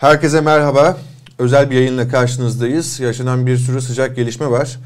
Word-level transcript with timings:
Herkese 0.00 0.40
merhaba. 0.40 0.98
Özel 1.38 1.70
bir 1.70 1.76
yayınla 1.76 2.08
karşınızdayız. 2.08 3.00
Yaşanan 3.00 3.46
bir 3.46 3.56
sürü 3.56 3.82
sıcak 3.82 4.16
gelişme 4.16 4.50
var. 4.50 4.78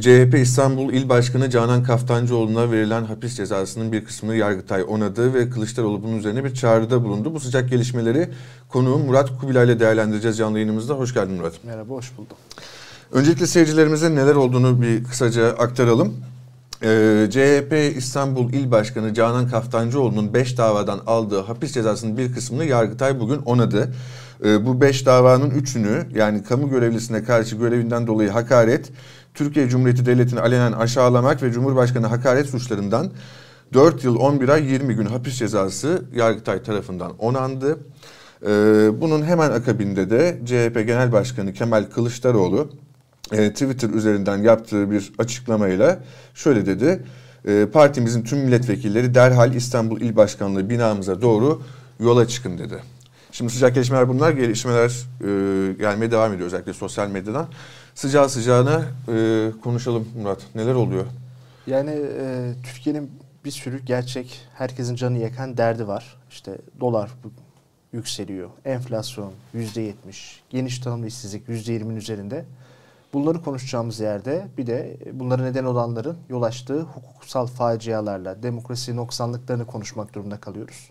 CHP 0.00 0.34
e, 0.34 0.40
İstanbul 0.40 0.92
İl 0.92 1.08
Başkanı 1.08 1.50
Canan 1.50 1.82
Kaftancıoğlu'na 1.84 2.72
verilen 2.72 3.04
hapis 3.04 3.36
cezasının 3.36 3.92
bir 3.92 4.04
kısmını 4.04 4.36
Yargıtay 4.36 4.82
onadı 4.88 5.34
ve 5.34 5.50
Kılıçdaroğlu 5.50 6.02
bunun 6.02 6.18
üzerine 6.18 6.44
bir 6.44 6.54
çağrıda 6.54 7.04
bulundu. 7.04 7.34
Bu 7.34 7.40
sıcak 7.40 7.70
gelişmeleri 7.70 8.28
konuğum 8.68 9.06
Murat 9.06 9.38
Kubilay 9.40 9.64
ile 9.64 9.80
değerlendireceğiz 9.80 10.38
canlı 10.38 10.58
yayınımızda. 10.58 10.94
Hoş 10.94 11.14
geldin 11.14 11.34
Murat. 11.34 11.54
Merhaba, 11.64 11.94
hoş 11.94 12.18
buldum. 12.18 12.36
Öncelikle 13.12 13.46
seyircilerimize 13.46 14.14
neler 14.14 14.34
olduğunu 14.34 14.82
bir 14.82 15.04
kısaca 15.04 15.48
aktaralım. 15.48 16.14
Ee, 16.82 17.28
CHP 17.30 17.96
İstanbul 17.96 18.52
İl 18.52 18.70
Başkanı 18.70 19.14
Canan 19.14 19.48
Kaftancıoğlu'nun 19.48 20.34
5 20.34 20.58
davadan 20.58 21.00
aldığı 21.06 21.40
hapis 21.40 21.72
cezasının 21.72 22.16
bir 22.16 22.32
kısmını 22.32 22.64
Yargıtay 22.64 23.20
bugün 23.20 23.38
onadı. 23.38 23.94
Ee, 24.44 24.66
bu 24.66 24.80
5 24.80 25.06
davanın 25.06 25.50
3'ünü 25.50 26.18
yani 26.18 26.44
kamu 26.44 26.70
görevlisine 26.70 27.24
karşı 27.24 27.56
görevinden 27.56 28.06
dolayı 28.06 28.30
hakaret, 28.30 28.90
Türkiye 29.34 29.68
Cumhuriyeti 29.68 30.06
Devleti'ni 30.06 30.40
alenen 30.40 30.72
aşağılamak 30.72 31.42
ve 31.42 31.52
Cumhurbaşkanı 31.52 32.06
hakaret 32.06 32.46
suçlarından 32.46 33.10
4 33.72 34.04
yıl 34.04 34.16
11 34.16 34.48
ay 34.48 34.72
20 34.72 34.94
gün 34.94 35.06
hapis 35.06 35.38
cezası 35.38 36.02
Yargıtay 36.14 36.62
tarafından 36.62 37.12
onandı. 37.18 37.78
Ee, 38.42 38.48
bunun 39.00 39.22
hemen 39.22 39.50
akabinde 39.50 40.10
de 40.10 40.38
CHP 40.46 40.86
Genel 40.86 41.12
Başkanı 41.12 41.52
Kemal 41.52 41.84
Kılıçdaroğlu 41.84 42.70
e, 43.32 43.52
Twitter 43.52 43.90
üzerinden 43.90 44.38
yaptığı 44.38 44.90
bir 44.90 45.12
açıklamayla 45.18 45.98
şöyle 46.34 46.66
dedi. 46.66 47.02
E, 47.48 47.66
partimizin 47.72 48.22
tüm 48.22 48.38
milletvekilleri 48.38 49.14
derhal 49.14 49.54
İstanbul 49.54 50.00
İl 50.00 50.16
Başkanlığı 50.16 50.70
binamıza 50.70 51.22
doğru 51.22 51.62
yola 52.00 52.28
çıkın 52.28 52.58
dedi. 52.58 52.82
Şimdi 53.32 53.52
sıcak 53.52 53.74
gelişmeler 53.74 54.08
bunlar. 54.08 54.30
Gelişmeler 54.30 54.88
e, 54.88 55.72
gelmeye 55.72 56.10
devam 56.10 56.32
ediyor 56.32 56.46
özellikle 56.46 56.72
sosyal 56.72 57.08
medyadan. 57.08 57.48
Sıcağı 57.94 58.28
sıcağına 58.28 58.82
e, 59.08 59.50
konuşalım 59.62 60.08
Murat. 60.22 60.42
Neler 60.54 60.74
oluyor? 60.74 61.04
Yani 61.66 61.90
e, 61.90 62.52
Türkiye'nin 62.64 63.10
bir 63.44 63.50
sürü 63.50 63.78
gerçek, 63.78 64.40
herkesin 64.54 64.94
canı 64.94 65.18
yakan 65.18 65.56
derdi 65.56 65.88
var. 65.88 66.16
İşte 66.30 66.58
dolar 66.80 67.10
yükseliyor, 67.92 68.50
enflasyon 68.64 69.32
yüzde 69.54 69.80
yetmiş, 69.80 70.42
geniş 70.50 70.78
tanımlı 70.78 71.06
işsizlik 71.06 71.48
yüzde 71.48 71.72
yirminin 71.72 71.96
üzerinde. 71.96 72.44
Bunları 73.12 73.42
konuşacağımız 73.42 74.00
yerde 74.00 74.48
bir 74.58 74.66
de 74.66 74.96
bunları 75.12 75.44
neden 75.44 75.64
olanların 75.64 76.16
yol 76.28 76.42
açtığı 76.42 76.80
hukuksal 76.80 77.46
facialarla, 77.46 78.42
demokrasi 78.42 78.96
noksanlıklarını 78.96 79.66
konuşmak 79.66 80.14
durumunda 80.14 80.40
kalıyoruz. 80.40 80.90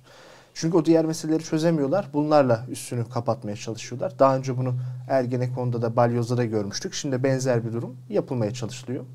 Çünkü 0.53 0.77
o 0.77 0.85
diğer 0.85 1.05
meseleleri 1.05 1.43
çözemiyorlar. 1.43 2.07
Bunlarla 2.13 2.65
üstünü 2.69 3.09
kapatmaya 3.09 3.55
çalışıyorlar. 3.55 4.19
Daha 4.19 4.37
önce 4.37 4.57
bunu 4.57 4.75
Ergenekon'da 5.09 5.81
da 5.81 5.95
Balyoz'da 5.95 6.37
da 6.37 6.45
görmüştük. 6.45 6.93
Şimdi 6.93 7.23
benzer 7.23 7.65
bir 7.65 7.73
durum 7.73 7.97
yapılmaya 8.09 8.53
çalışılıyor. 8.53 9.05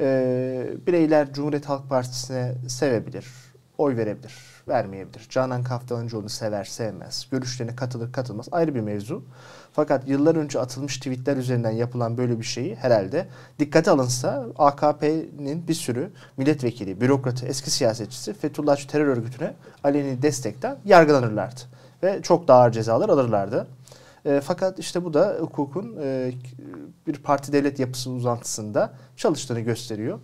Ee, 0.00 0.66
bireyler 0.86 1.32
Cumhuriyet 1.32 1.68
Halk 1.68 1.88
Partisi'ne 1.88 2.54
sevebilir, 2.68 3.26
oy 3.78 3.96
verebilir, 3.96 4.34
vermeyebilir. 4.68 5.26
Canan 5.30 5.62
Kaftancıoğlu'nu 5.62 6.28
sever, 6.28 6.64
sevmez. 6.64 7.26
Görüşlerine 7.30 7.76
katılır, 7.76 8.12
katılmaz. 8.12 8.48
Ayrı 8.52 8.74
bir 8.74 8.80
mevzu. 8.80 9.24
Fakat 9.72 10.08
yıllar 10.08 10.36
önce 10.36 10.60
atılmış 10.60 10.96
tweetler 10.96 11.36
üzerinden 11.36 11.70
yapılan 11.70 12.18
böyle 12.18 12.38
bir 12.38 12.44
şeyi 12.44 12.74
herhalde 12.74 13.28
dikkate 13.58 13.90
alınsa 13.90 14.46
AKP'nin 14.58 15.68
bir 15.68 15.74
sürü 15.74 16.10
milletvekili, 16.36 17.00
bürokratı, 17.00 17.46
eski 17.46 17.70
siyasetçisi 17.70 18.32
Fethullahçı 18.32 18.88
terör 18.88 19.06
örgütüne 19.06 19.54
aleni 19.84 20.22
destekten 20.22 20.78
yargılanırlardı. 20.84 21.60
Ve 22.02 22.22
çok 22.22 22.48
daha 22.48 22.60
ağır 22.60 22.72
cezalar 22.72 23.08
alırlardı. 23.08 23.66
E, 24.24 24.40
fakat 24.44 24.78
işte 24.78 25.04
bu 25.04 25.14
da 25.14 25.36
hukukun 25.40 25.96
e, 26.02 26.32
bir 27.06 27.18
parti 27.18 27.52
devlet 27.52 27.78
yapısı 27.78 28.10
uzantısında 28.10 28.92
çalıştığını 29.16 29.60
gösteriyor. 29.60 30.18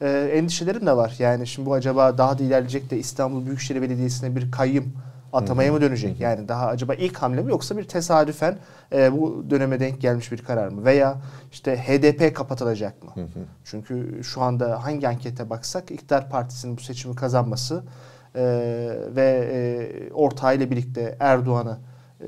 E, 0.00 0.30
endişelerim 0.34 0.86
de 0.86 0.96
var. 0.96 1.14
Yani 1.18 1.46
şimdi 1.46 1.66
bu 1.66 1.74
acaba 1.74 2.18
daha 2.18 2.38
da 2.38 2.42
ilerleyecek 2.42 2.90
de 2.90 2.98
İstanbul 2.98 3.46
Büyükşehir 3.46 3.82
Belediyesi'ne 3.82 4.36
bir 4.36 4.50
kayyım 4.50 4.92
atamaya 5.32 5.72
mı 5.72 5.80
dönecek? 5.80 6.20
Yani 6.20 6.48
daha 6.48 6.66
acaba 6.66 6.94
ilk 6.94 7.16
hamle 7.18 7.42
mi 7.42 7.50
yoksa 7.50 7.76
bir 7.76 7.84
tesadüfen 7.84 8.58
e, 8.92 9.12
bu 9.12 9.44
döneme 9.50 9.80
denk 9.80 10.00
gelmiş 10.00 10.32
bir 10.32 10.38
karar 10.38 10.68
mı? 10.68 10.84
Veya 10.84 11.16
işte 11.52 11.76
HDP 11.76 12.36
kapatılacak 12.36 13.02
mı? 13.02 13.10
Çünkü 13.64 14.20
şu 14.24 14.42
anda 14.42 14.84
hangi 14.84 15.08
ankete 15.08 15.50
baksak 15.50 15.90
iktidar 15.90 16.30
partisinin 16.30 16.76
bu 16.76 16.80
seçimi 16.80 17.14
kazanması 17.14 17.84
e, 18.34 18.42
ve 19.16 19.48
e, 19.52 20.12
ortağıyla 20.12 20.70
birlikte 20.70 21.16
Erdoğan'ı 21.20 21.78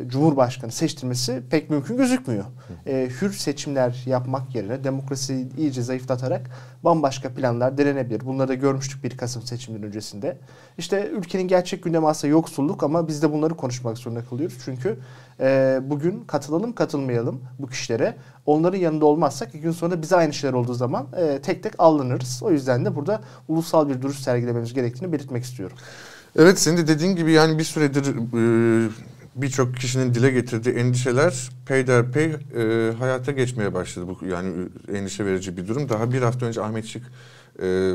Cumhurbaşkanı 0.06 0.72
seçtirmesi 0.72 1.42
pek 1.50 1.70
mümkün 1.70 1.96
gözükmüyor. 1.96 2.44
E, 2.86 3.08
hür 3.20 3.32
seçimler 3.32 4.02
yapmak 4.06 4.54
yerine 4.54 4.84
demokrasiyi 4.84 5.56
iyice 5.56 5.82
zayıflatarak 5.82 6.50
bambaşka 6.84 7.34
planlar 7.34 7.78
denenebilir. 7.78 8.20
Bunları 8.20 8.48
da 8.48 8.54
görmüştük 8.54 9.04
1 9.04 9.16
Kasım 9.16 9.42
seçiminin 9.42 9.82
öncesinde. 9.82 10.38
İşte 10.78 11.08
ülkenin 11.08 11.48
gerçek 11.48 11.84
gündemi 11.84 12.08
aslında 12.08 12.30
yoksulluk 12.30 12.82
ama 12.82 13.08
biz 13.08 13.22
de 13.22 13.32
bunları 13.32 13.54
konuşmak 13.54 13.98
zorunda 13.98 14.24
kalıyoruz. 14.24 14.58
Çünkü 14.64 14.98
e, 15.40 15.80
bugün 15.84 16.20
katılalım 16.20 16.72
katılmayalım 16.72 17.40
bu 17.58 17.66
kişilere. 17.66 18.16
Onların 18.46 18.78
yanında 18.78 19.06
olmazsak 19.06 19.48
iki 19.48 19.60
gün 19.60 19.72
sonra 19.72 20.02
bize 20.02 20.16
aynı 20.16 20.32
şeyler 20.32 20.54
olduğu 20.54 20.74
zaman 20.74 21.06
e, 21.16 21.38
tek 21.38 21.62
tek 21.62 21.72
alınırız. 21.78 22.42
O 22.42 22.50
yüzden 22.50 22.84
de 22.84 22.96
burada 22.96 23.20
ulusal 23.48 23.88
bir 23.88 24.02
duruş 24.02 24.18
sergilememiz 24.18 24.74
gerektiğini 24.74 25.12
belirtmek 25.12 25.44
istiyorum. 25.44 25.76
Evet 26.36 26.58
senin 26.58 26.76
de 26.76 26.86
dediğin 26.86 27.16
gibi 27.16 27.32
yani 27.32 27.58
bir 27.58 27.64
süredir 27.64 28.06
e, 28.06 28.90
birçok 29.34 29.76
kişinin 29.76 30.14
dile 30.14 30.30
getirdiği 30.30 30.70
endişeler 30.70 31.50
peyderpey 31.66 32.24
e, 32.24 32.92
hayata 32.98 33.32
geçmeye 33.32 33.74
başladı. 33.74 34.06
Bu 34.08 34.26
yani 34.26 34.68
endişe 34.94 35.26
verici 35.26 35.56
bir 35.56 35.68
durum. 35.68 35.88
Daha 35.88 36.12
bir 36.12 36.22
hafta 36.22 36.46
önce 36.46 36.62
Ahmet 36.62 36.86
Şık 36.86 37.02
e, 37.62 37.94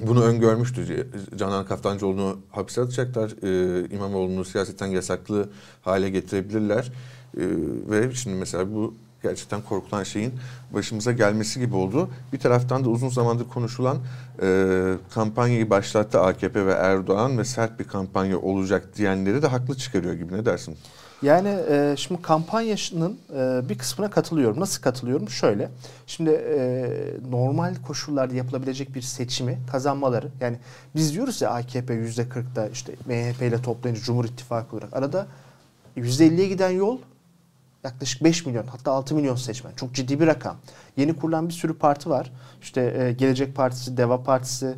bunu 0.00 0.24
öngörmüştü. 0.24 1.06
Canan 1.36 1.66
Kaftancıoğlu'nu 1.66 2.38
hapse 2.50 2.80
atacaklar. 2.80 3.30
E, 3.42 3.88
İmamoğlu'nu 3.94 4.44
siyasetten 4.44 4.86
yasaklı 4.86 5.48
hale 5.82 6.10
getirebilirler. 6.10 6.92
E, 7.36 7.42
ve 7.90 8.14
şimdi 8.14 8.36
mesela 8.36 8.74
bu 8.74 8.94
gerçekten 9.22 9.62
korkulan 9.62 10.02
şeyin 10.02 10.34
başımıza 10.74 11.12
gelmesi 11.12 11.60
gibi 11.60 11.76
oldu. 11.76 12.10
Bir 12.32 12.38
taraftan 12.38 12.84
da 12.84 12.88
uzun 12.88 13.08
zamandır 13.08 13.48
konuşulan 13.48 13.98
e, 14.42 14.94
kampanyayı 15.14 15.70
başlattı 15.70 16.20
AKP 16.20 16.66
ve 16.66 16.72
Erdoğan 16.72 17.38
ve 17.38 17.44
sert 17.44 17.78
bir 17.78 17.84
kampanya 17.84 18.38
olacak 18.38 18.96
diyenleri 18.96 19.42
de 19.42 19.46
haklı 19.46 19.76
çıkarıyor 19.76 20.14
gibi 20.14 20.34
ne 20.34 20.44
dersin? 20.44 20.76
Yani 21.22 21.48
e, 21.70 21.94
şimdi 21.98 22.22
kampanyanın 22.22 23.18
e, 23.34 23.68
bir 23.68 23.78
kısmına 23.78 24.10
katılıyorum. 24.10 24.60
Nasıl 24.60 24.82
katılıyorum? 24.82 25.28
Şöyle. 25.28 25.68
Şimdi 26.06 26.30
e, 26.30 26.88
normal 27.30 27.74
koşullarda 27.86 28.34
yapılabilecek 28.34 28.94
bir 28.94 29.02
seçimi 29.02 29.58
kazanmaları. 29.72 30.28
Yani 30.40 30.56
biz 30.96 31.14
diyoruz 31.14 31.42
ya 31.42 31.50
AKP 31.50 31.94
%40'da 31.94 32.68
işte 32.68 32.92
MHP 33.06 33.42
ile 33.42 33.62
toplayınca 33.62 34.02
Cumhur 34.02 34.24
İttifakı 34.24 34.76
olarak. 34.76 34.96
Arada 34.96 35.26
%50'ye 35.96 36.48
giden 36.48 36.70
yol 36.70 36.98
yaklaşık 37.84 38.24
5 38.24 38.46
milyon 38.46 38.66
hatta 38.66 38.92
6 38.92 39.14
milyon 39.14 39.36
seçmen. 39.36 39.72
Çok 39.76 39.94
ciddi 39.94 40.20
bir 40.20 40.26
rakam. 40.26 40.56
Yeni 40.96 41.16
kurulan 41.16 41.48
bir 41.48 41.54
sürü 41.54 41.78
parti 41.78 42.10
var. 42.10 42.32
İşte 42.62 42.80
e, 42.98 43.12
Gelecek 43.12 43.56
Partisi, 43.56 43.96
Deva 43.96 44.22
Partisi, 44.22 44.76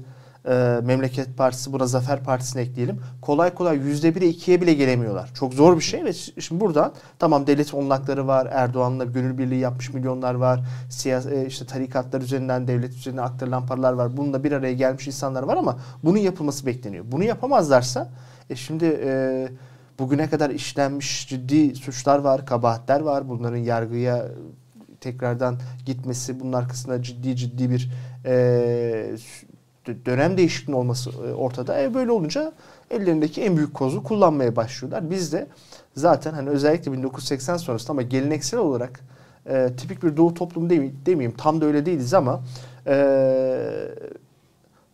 e, 0.49 0.81
Memleket 0.83 1.37
Partisi, 1.37 1.73
buna 1.73 1.87
Zafer 1.87 2.25
Partisi'ni 2.25 2.63
ekleyelim. 2.63 3.01
Kolay 3.23 3.55
kolay 3.55 3.79
yüzde 3.79 4.15
bire 4.15 4.29
ikiye 4.29 4.61
bile 4.61 4.75
gelemiyorlar. 4.75 5.31
Çok 5.35 5.55
zor 5.55 5.77
bir 5.77 5.83
şey 5.83 6.05
ve 6.05 6.13
şimdi 6.13 6.61
buradan 6.61 6.93
tamam 7.19 7.47
devlet 7.47 7.75
onlakları 7.75 8.27
var. 8.27 8.49
Erdoğan'la 8.51 9.05
gönül 9.05 9.39
birliği 9.39 9.61
yapmış 9.61 9.95
milyonlar 9.95 10.35
var. 10.35 10.61
Siyas 10.91 11.27
e, 11.27 11.47
işte 11.47 11.67
tarikatlar 11.67 12.21
üzerinden 12.21 12.69
devlet 12.69 12.95
üzerine 12.95 13.21
aktarılan 13.21 13.67
paralar 13.67 13.93
var. 13.93 14.17
Bununla 14.17 14.45
bir 14.45 14.53
araya 14.53 14.75
gelmiş 14.75 15.07
insanlar 15.07 15.43
var 15.43 15.57
ama 15.57 15.79
bunun 16.05 16.19
yapılması 16.19 16.67
bekleniyor. 16.67 17.05
Bunu 17.09 17.25
yapamazlarsa 17.25 18.09
e, 18.51 18.57
şimdi 18.57 19.01
e, 19.05 19.49
bugüne 19.99 20.31
kadar 20.31 20.51
işlenmiş 20.51 21.29
ciddi 21.29 21.75
suçlar 21.75 22.19
var, 22.19 22.47
kabahatler 22.47 23.01
var. 23.01 23.29
Bunların 23.29 23.57
yargıya 23.57 24.29
tekrardan 25.01 25.59
gitmesi, 25.87 26.41
bunun 26.41 26.53
arkasında 26.53 27.03
ciddi 27.03 27.37
ciddi 27.37 27.71
bir 27.71 27.91
e, 28.25 29.17
dönem 30.07 30.37
değişikliğinin 30.37 30.81
olması 30.81 31.11
e, 31.11 31.35
ortada. 31.35 31.83
E 31.83 31.95
böyle 31.95 32.11
olunca 32.11 32.53
ellerindeki 32.91 33.43
en 33.43 33.57
büyük 33.57 33.75
kozu 33.75 34.03
kullanmaya 34.03 34.57
başlıyorlar. 34.57 35.11
Biz 35.11 35.33
de 35.33 35.47
zaten 35.97 36.33
hani 36.33 36.49
özellikle 36.49 36.93
1980 36.93 37.57
sonrasında 37.57 37.93
ama 37.93 38.03
geleneksel 38.03 38.61
olarak 38.61 39.01
e, 39.47 39.69
tipik 39.77 40.03
bir 40.03 40.17
doğu 40.17 40.35
toplumu 40.35 40.71
demeyeyim, 40.71 41.01
demeyeyim 41.07 41.37
tam 41.37 41.61
da 41.61 41.67
öyle 41.67 41.87
değiliz 41.87 42.15
ama 42.15 42.45
e, 42.87 42.97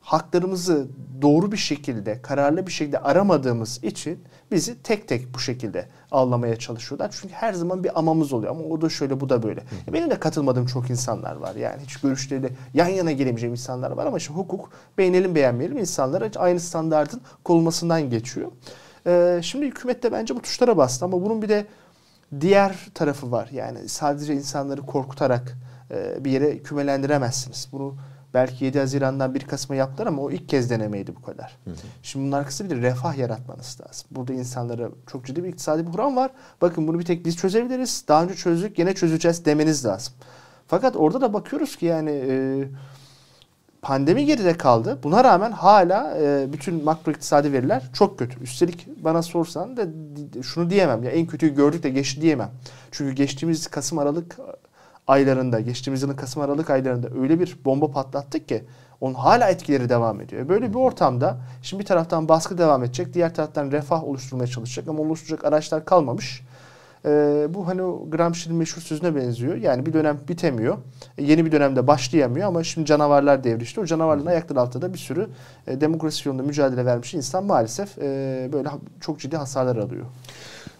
haklarımızı 0.00 0.88
doğru 1.22 1.52
bir 1.52 1.56
şekilde, 1.56 2.22
kararlı 2.22 2.66
bir 2.66 2.72
şekilde 2.72 2.98
aramadığımız 2.98 3.84
için 3.84 4.18
bizi 4.50 4.82
tek 4.82 5.08
tek 5.08 5.34
bu 5.34 5.38
şekilde 5.38 5.88
avlamaya 6.10 6.56
çalışıyorlar. 6.56 7.10
Çünkü 7.20 7.34
her 7.34 7.52
zaman 7.52 7.84
bir 7.84 7.98
amamız 7.98 8.32
oluyor 8.32 8.50
ama 8.50 8.64
o 8.64 8.80
da 8.80 8.88
şöyle 8.88 9.20
bu 9.20 9.28
da 9.28 9.42
böyle. 9.42 9.60
Hı. 9.60 9.92
Benim 9.92 10.10
de 10.10 10.20
katılmadığım 10.20 10.66
çok 10.66 10.90
insanlar 10.90 11.36
var. 11.36 11.54
Yani 11.54 11.82
hiç 11.82 11.96
görüşleriyle 11.96 12.50
yan 12.74 12.88
yana 12.88 13.12
gelemeyeceğim 13.12 13.52
insanlar 13.52 13.90
var 13.90 14.06
ama 14.06 14.16
işte 14.16 14.34
hukuk 14.34 14.70
beğenelim 14.98 15.34
beğenmeyelim 15.34 15.78
insanlara 15.78 16.30
aynı 16.36 16.60
standartın 16.60 17.20
konulmasından 17.44 18.10
geçiyor. 18.10 18.50
E, 19.06 19.40
şimdi 19.42 19.66
hükümet 19.66 20.02
de 20.02 20.12
bence 20.12 20.36
bu 20.36 20.42
tuşlara 20.42 20.76
bastı 20.76 21.04
ama 21.04 21.22
bunun 21.22 21.42
bir 21.42 21.48
de 21.48 21.66
diğer 22.40 22.88
tarafı 22.94 23.30
var. 23.32 23.48
Yani 23.52 23.88
sadece 23.88 24.34
insanları 24.34 24.82
korkutarak 24.82 25.56
e, 25.90 26.24
bir 26.24 26.30
yere 26.30 26.58
kümelendiremezsiniz. 26.58 27.68
Bunu 27.72 27.94
belki 28.34 28.64
7 28.64 28.78
Haziran'dan 28.78 29.34
1 29.34 29.40
Kasım'a 29.40 29.76
yaptılar 29.76 30.06
ama 30.06 30.22
o 30.22 30.30
ilk 30.30 30.48
kez 30.48 30.70
denemeydi 30.70 31.16
bu 31.16 31.22
kadar. 31.22 31.56
Hı 31.64 31.70
hı. 31.70 31.74
Şimdi 32.02 32.24
bunun 32.24 32.32
arkasında 32.32 32.76
bir 32.76 32.82
refah 32.82 33.18
yaratmanız 33.18 33.78
lazım. 33.80 34.06
Burada 34.10 34.32
insanlara 34.32 34.88
çok 35.12 35.26
ciddi 35.26 35.44
bir 35.44 35.48
iktisadi 35.48 35.86
buhran 35.86 36.16
var. 36.16 36.30
Bakın 36.62 36.88
bunu 36.88 36.98
bir 36.98 37.04
tek 37.04 37.26
biz 37.26 37.36
çözebiliriz. 37.36 38.04
Daha 38.08 38.22
önce 38.24 38.34
çözdük 38.34 38.78
yine 38.78 38.94
çözeceğiz 38.94 39.44
demeniz 39.44 39.86
lazım. 39.86 40.12
Fakat 40.66 40.96
orada 40.96 41.20
da 41.20 41.32
bakıyoruz 41.32 41.76
ki 41.76 41.86
yani 41.86 42.10
e, 42.10 42.64
pandemi 43.82 44.26
geride 44.26 44.56
kaldı. 44.56 44.98
Buna 45.02 45.24
rağmen 45.24 45.52
hala 45.52 46.18
e, 46.20 46.52
bütün 46.52 46.84
makro 46.84 47.12
iktisadi 47.12 47.52
veriler 47.52 47.90
çok 47.92 48.18
kötü. 48.18 48.40
Üstelik 48.40 49.04
bana 49.04 49.22
sorsan 49.22 49.76
da 49.76 49.86
şunu 50.42 50.70
diyemem. 50.70 51.02
Ya 51.02 51.10
en 51.10 51.26
kötüyü 51.26 51.54
gördük 51.54 51.82
de 51.82 51.90
geçti 51.90 52.20
diyemem. 52.20 52.50
Çünkü 52.90 53.12
geçtiğimiz 53.12 53.66
Kasım 53.66 53.98
Aralık 53.98 54.36
aylarında, 55.06 55.60
geçtiğimiz 55.60 56.02
yılın 56.02 56.16
Kasım 56.16 56.42
Aralık 56.42 56.70
aylarında 56.70 57.08
öyle 57.20 57.40
bir 57.40 57.56
bomba 57.64 57.90
patlattık 57.90 58.48
ki 58.48 58.64
onun 59.00 59.14
hala 59.14 59.50
etkileri 59.50 59.88
devam 59.88 60.20
ediyor. 60.20 60.48
Böyle 60.48 60.70
bir 60.70 60.78
ortamda 60.78 61.38
şimdi 61.62 61.80
bir 61.80 61.86
taraftan 61.86 62.28
baskı 62.28 62.58
devam 62.58 62.84
edecek, 62.84 63.14
diğer 63.14 63.34
taraftan 63.34 63.70
refah 63.70 64.04
oluşturmaya 64.04 64.46
çalışacak 64.46 64.88
ama 64.88 65.02
oluşturacak 65.02 65.44
araçlar 65.44 65.84
kalmamış. 65.84 66.42
Ee, 67.04 67.46
bu 67.50 67.68
hani 67.68 67.82
o 67.82 68.10
Gramsci'nin 68.10 68.56
meşhur 68.56 68.82
sözüne 68.82 69.16
benziyor. 69.16 69.56
Yani 69.56 69.86
bir 69.86 69.92
dönem 69.92 70.18
bitemiyor. 70.28 70.78
E, 71.18 71.24
yeni 71.24 71.44
bir 71.44 71.52
dönemde 71.52 71.86
başlayamıyor 71.86 72.48
ama 72.48 72.64
şimdi 72.64 72.86
canavarlar 72.86 73.44
devrişti. 73.44 73.80
O 73.80 73.84
canavarların 73.84 74.26
ayakları 74.26 74.60
altında 74.60 74.88
da 74.88 74.92
bir 74.94 74.98
sürü 74.98 75.28
e, 75.66 75.80
demokrasi 75.80 76.28
yolunda 76.28 76.42
mücadele 76.42 76.86
vermiş 76.86 77.14
insan 77.14 77.44
maalesef 77.44 77.98
e, 77.98 78.48
böyle 78.52 78.68
çok 79.00 79.20
ciddi 79.20 79.36
hasarlar 79.36 79.76
alıyor. 79.76 80.06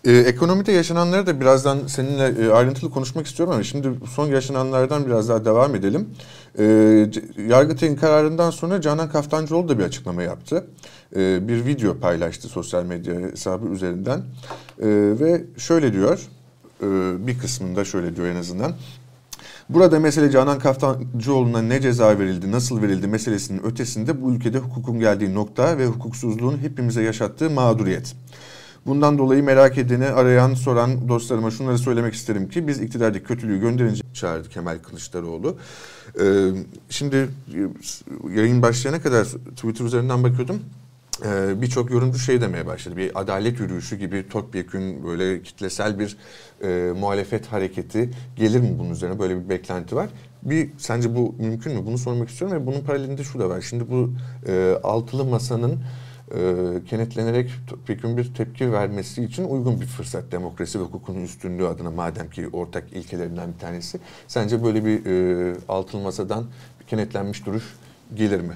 Ee, 0.05 0.12
ekonomide 0.12 0.73
yaşananları 0.73 1.26
da 1.26 1.41
birazdan 1.41 1.87
seninle 1.87 2.47
e, 2.47 2.50
ayrıntılı 2.50 2.91
konuşmak 2.91 3.26
istiyorum 3.26 3.55
ama 3.55 3.62
şimdi 3.62 3.88
son 4.14 4.26
yaşananlardan 4.26 5.06
biraz 5.06 5.29
daha 5.29 5.44
devam 5.44 5.75
edelim. 5.75 6.08
Ee, 6.58 7.06
Yargıtay'ın 7.49 7.97
kararından 7.97 8.50
sonra 8.50 8.81
Canan 8.81 9.11
Kaftancıoğlu 9.11 9.69
da 9.69 9.79
bir 9.79 9.85
açıklama 9.85 10.23
yaptı. 10.23 10.67
Ee, 11.17 11.49
bir 11.49 11.67
video 11.67 11.99
paylaştı 11.99 12.49
sosyal 12.49 12.85
medya 12.85 13.14
hesabı 13.14 13.67
üzerinden. 13.67 14.19
Ee, 14.19 14.87
ve 15.20 15.44
şöyle 15.56 15.93
diyor, 15.93 16.20
e, 16.82 16.87
bir 17.26 17.38
kısmında 17.38 17.85
şöyle 17.85 18.17
diyor 18.17 18.26
en 18.26 18.37
azından. 18.37 18.73
Burada 19.69 20.00
mesele 20.00 20.31
Canan 20.31 20.58
Kaftancıoğlu'na 20.58 21.62
ne 21.62 21.81
ceza 21.81 22.19
verildi, 22.19 22.53
nasıl 22.53 22.82
verildi 22.82 23.06
meselesinin 23.06 23.62
ötesinde 23.64 24.23
bu 24.23 24.32
ülkede 24.32 24.58
hukukun 24.58 25.00
geldiği 25.00 25.35
nokta 25.35 25.79
ve 25.79 25.87
hukuksuzluğun 25.87 26.58
hepimize 26.58 27.03
yaşattığı 27.03 27.50
mağduriyet. 27.50 28.14
Bundan 28.87 29.19
dolayı 29.19 29.43
merak 29.43 29.79
edeni, 29.79 30.06
arayan, 30.06 30.55
soran 30.55 31.09
dostlarıma 31.09 31.50
şunları 31.50 31.79
söylemek 31.79 32.15
isterim 32.15 32.49
ki 32.49 32.69
biz 32.69 32.81
iktidardaki 32.81 33.25
kötülüğü 33.25 33.61
gönderince 33.61 34.03
çağırdı 34.15 34.49
Kemal 34.49 34.79
Kılıçdaroğlu. 34.79 35.56
Ee, 36.21 36.50
şimdi 36.88 37.17
e, 37.17 38.38
yayın 38.41 38.62
başlayana 38.62 39.03
kadar 39.03 39.25
Twitter 39.25 39.85
üzerinden 39.85 40.25
bakıyordum 40.25 40.61
ee, 41.25 41.62
birçok 41.62 41.91
yorumcu 41.91 42.19
şey 42.19 42.41
demeye 42.41 42.67
başladı. 42.67 42.97
Bir 42.97 43.21
adalet 43.21 43.61
yürüyüşü 43.61 43.97
gibi 43.97 44.29
topyekün 44.29 45.05
böyle 45.05 45.43
kitlesel 45.43 45.99
bir 45.99 46.17
e, 46.62 46.93
muhalefet 46.93 47.47
hareketi 47.47 48.11
gelir 48.37 48.61
mi 48.61 48.77
bunun 48.79 48.91
üzerine? 48.91 49.19
Böyle 49.19 49.44
bir 49.44 49.49
beklenti 49.49 49.97
var. 49.97 50.09
Bir 50.43 50.71
sence 50.79 51.17
bu 51.17 51.35
mümkün 51.38 51.73
mü? 51.73 51.87
Bunu 51.87 51.99
sormak 51.99 52.29
istiyorum 52.29 52.56
ve 52.56 52.67
bunun 52.67 52.81
paralelinde 52.81 53.25
şu 53.25 53.38
da 53.38 53.49
var. 53.49 53.61
Şimdi 53.61 53.91
bu 53.91 54.12
e, 54.47 54.75
altılı 54.82 55.25
masanın 55.25 55.81
e, 56.35 56.85
kenetlenerek 56.88 57.50
topyekun 57.67 58.17
bir 58.17 58.35
tepki 58.35 58.73
vermesi 58.73 59.25
için 59.25 59.44
uygun 59.44 59.81
bir 59.81 59.87
fırsat 59.87 60.32
demokrasi 60.32 60.81
ve 60.81 60.85
hukukun 60.85 61.15
üstünlüğü 61.15 61.67
adına 61.67 61.91
madem 61.91 62.31
ki 62.31 62.49
ortak 62.53 62.93
ilkelerinden 62.93 63.53
bir 63.53 63.59
tanesi. 63.59 64.00
Sence 64.29 64.65
böyle 64.65 64.85
bir 64.85 65.06
e, 65.06 65.56
altılı 65.69 66.03
masadan 66.03 66.44
kenetlenmiş 66.87 67.47
duruş 67.47 67.77
gelir 68.15 68.41
mi? 68.41 68.55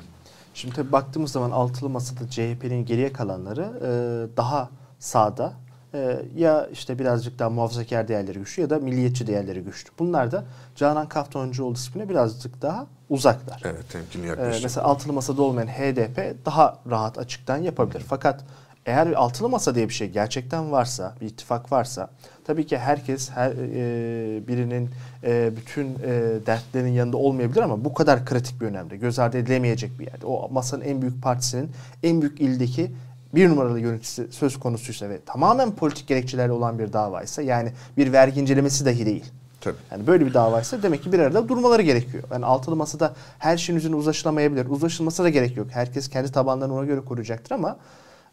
Şimdi 0.55 0.75
tabii 0.75 0.93
baktığımız 0.93 1.32
zaman 1.32 1.50
altılı 1.50 1.91
masada 1.91 2.31
CHP'nin 2.31 2.85
geriye 2.85 3.12
kalanları 3.12 3.62
e, 3.62 3.91
daha 4.37 4.71
sağda 4.99 5.53
e, 5.94 6.23
ya 6.37 6.67
işte 6.73 6.99
birazcık 6.99 7.38
daha 7.38 7.50
muhafazakar 7.50 8.08
değerleri 8.08 8.38
güçlü 8.38 8.62
ya 8.62 8.70
da 8.70 8.79
milliyetçi 8.79 9.26
değerleri 9.26 9.61
güçlü. 9.61 9.91
Bunlar 9.99 10.32
da 10.32 10.44
Canan 10.76 11.08
Kaftancıoğlu 11.08 11.75
ismine 11.75 12.08
birazcık 12.08 12.62
daha 12.62 12.87
uzaklar. 13.11 13.62
Evet 13.64 13.91
temkinli 13.93 14.26
yaklaşım. 14.26 14.61
Ee, 14.61 14.62
mesela 14.62 14.87
altılı 14.87 15.12
masada 15.12 15.43
olmayan 15.43 15.67
HDP 15.67 16.46
daha 16.46 16.79
rahat 16.91 17.19
açıktan 17.19 17.56
yapabilir. 17.56 18.05
Fakat 18.08 18.44
eğer 18.87 19.08
bir 19.08 19.23
altılı 19.23 19.49
masa 19.49 19.75
diye 19.75 19.88
bir 19.88 19.94
şey 19.94 20.11
gerçekten 20.11 20.73
varsa, 20.73 21.14
bir 21.20 21.26
ittifak 21.26 21.73
varsa 21.73 22.11
tabii 22.44 22.67
ki 22.67 22.79
herkes 22.79 23.31
her 23.31 23.50
e, 23.50 24.49
birinin 24.49 24.90
e, 25.25 25.52
bütün 25.56 25.87
e, 25.87 26.11
dertlerinin 26.47 26.93
yanında 26.93 27.17
olmayabilir 27.17 27.62
ama 27.62 27.85
bu 27.85 27.94
kadar 27.94 28.25
kritik 28.25 28.61
bir 28.61 28.67
önemde. 28.67 28.97
Göz 28.97 29.19
ardı 29.19 29.38
edilemeyecek 29.38 29.99
bir 29.99 30.06
yerde. 30.06 30.26
O 30.26 30.49
masanın 30.49 30.85
en 30.85 31.02
büyük 31.02 31.23
partisinin 31.23 31.70
en 32.02 32.20
büyük 32.20 32.40
ildeki 32.40 32.93
bir 33.37 33.49
numaralı 33.49 33.81
yöneticisi 33.81 34.33
söz 34.33 34.61
konusuysa 34.61 35.09
ve 35.09 35.21
tamamen 35.27 35.71
politik 35.75 36.09
gerekçelerle 36.09 36.53
olan 36.53 36.79
bir 36.79 36.93
davaysa 36.93 37.43
yani 37.43 37.73
bir 37.97 38.13
vergi 38.13 38.41
incelemesi 38.41 38.87
dahi 38.87 39.07
değil 39.07 39.25
Tabii. 39.65 39.77
Yani 39.93 40.07
böyle 40.07 40.27
bir 40.27 40.35
davaysa 40.35 40.83
demek 40.83 41.03
ki 41.03 41.13
bir 41.13 41.19
arada 41.19 41.49
durmaları 41.49 41.83
gerekiyor. 41.83 42.25
Yani 42.33 42.47
altılı 42.47 42.77
masada 42.77 43.15
her 43.39 43.57
şeyin 43.57 43.79
üzerine 43.79 43.97
uzlaşılamayabilir. 43.97 44.67
Uzlaşılması 44.67 45.25
da 45.25 45.29
gerek 45.29 45.57
yok. 45.57 45.67
Herkes 45.71 46.09
kendi 46.09 46.33
tabanlarını 46.33 46.75
ona 46.75 46.85
göre 46.85 47.01
koruyacaktır 47.01 47.55
ama 47.55 47.77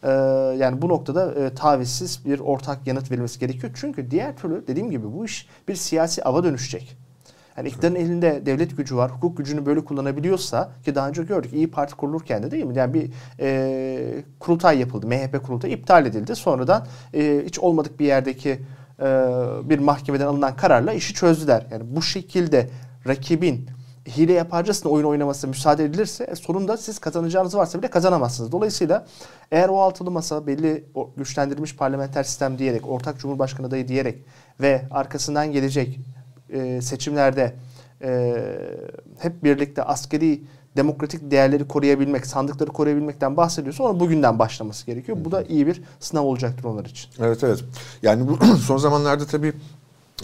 e, 0.02 0.10
yani 0.58 0.82
bu 0.82 0.88
noktada 0.88 1.34
e, 1.34 1.54
tavizsiz 1.54 2.26
bir 2.26 2.40
ortak 2.40 2.86
yanıt 2.86 3.10
verilmesi 3.10 3.40
gerekiyor. 3.40 3.72
Çünkü 3.76 4.10
diğer 4.10 4.36
türlü 4.36 4.66
dediğim 4.66 4.90
gibi 4.90 5.12
bu 5.12 5.24
iş 5.24 5.48
bir 5.68 5.74
siyasi 5.74 6.24
ava 6.24 6.44
dönüşecek. 6.44 6.96
Yani 7.56 7.68
iktidarın 7.68 7.94
elinde 7.94 8.46
devlet 8.46 8.76
gücü 8.76 8.96
var, 8.96 9.10
hukuk 9.10 9.36
gücünü 9.36 9.66
böyle 9.66 9.84
kullanabiliyorsa 9.84 10.70
ki 10.84 10.94
daha 10.94 11.08
önce 11.08 11.22
gördük 11.22 11.52
İyi 11.52 11.70
Parti 11.70 11.94
kurulurken 11.94 12.42
de 12.42 12.50
değil 12.50 12.64
mi? 12.64 12.76
Yani 12.76 12.94
bir 12.94 13.10
e, 13.40 14.24
kurultay 14.40 14.78
yapıldı, 14.78 15.06
MHP 15.06 15.42
kurultayı 15.46 15.74
iptal 15.74 16.06
edildi. 16.06 16.36
Sonradan 16.36 16.86
e, 17.14 17.42
hiç 17.46 17.58
olmadık 17.58 18.00
bir 18.00 18.06
yerdeki 18.06 18.50
e, 19.00 19.04
bir 19.64 19.78
mahkemeden 19.78 20.26
alınan 20.26 20.56
kararla 20.56 20.92
işi 20.92 21.14
çözdüler. 21.14 21.66
Yani 21.70 21.82
bu 21.96 22.02
şekilde 22.02 22.70
rakibin 23.06 23.68
hile 24.08 24.32
yaparcasına 24.32 24.92
oyun 24.92 25.06
oynamasına 25.06 25.48
müsaade 25.48 25.84
edilirse 25.84 26.24
e, 26.24 26.34
sonunda 26.34 26.76
siz 26.76 26.98
kazanacağınız 26.98 27.56
varsa 27.56 27.78
bile 27.78 27.90
kazanamazsınız. 27.90 28.52
Dolayısıyla 28.52 29.06
eğer 29.50 29.68
o 29.68 29.80
altılı 29.80 30.10
masa 30.10 30.46
belli 30.46 30.84
güçlendirilmiş 31.16 31.76
parlamenter 31.76 32.22
sistem 32.22 32.58
diyerek, 32.58 32.88
ortak 32.88 33.18
cumhurbaşkanı 33.18 33.66
adayı 33.66 33.88
diyerek 33.88 34.24
ve 34.60 34.82
arkasından 34.90 35.52
gelecek 35.52 36.00
e, 36.52 36.82
seçimlerde 36.82 37.54
hep 39.18 39.44
birlikte 39.44 39.82
askeri 39.82 40.42
demokratik 40.76 41.30
değerleri 41.30 41.68
koruyabilmek, 41.68 42.26
sandıkları 42.26 42.70
koruyabilmekten 42.70 43.36
bahsediyorsa 43.36 43.84
onun 43.84 44.00
bugünden 44.00 44.38
başlaması 44.38 44.86
gerekiyor. 44.86 45.18
Bu 45.20 45.32
da 45.32 45.42
iyi 45.42 45.66
bir 45.66 45.82
sınav 46.00 46.22
olacaktır 46.24 46.64
onlar 46.64 46.84
için. 46.84 47.10
Evet 47.20 47.44
evet. 47.44 47.64
Yani 48.02 48.28
bu 48.28 48.38
son 48.66 48.76
zamanlarda 48.76 49.26
tabii 49.26 49.52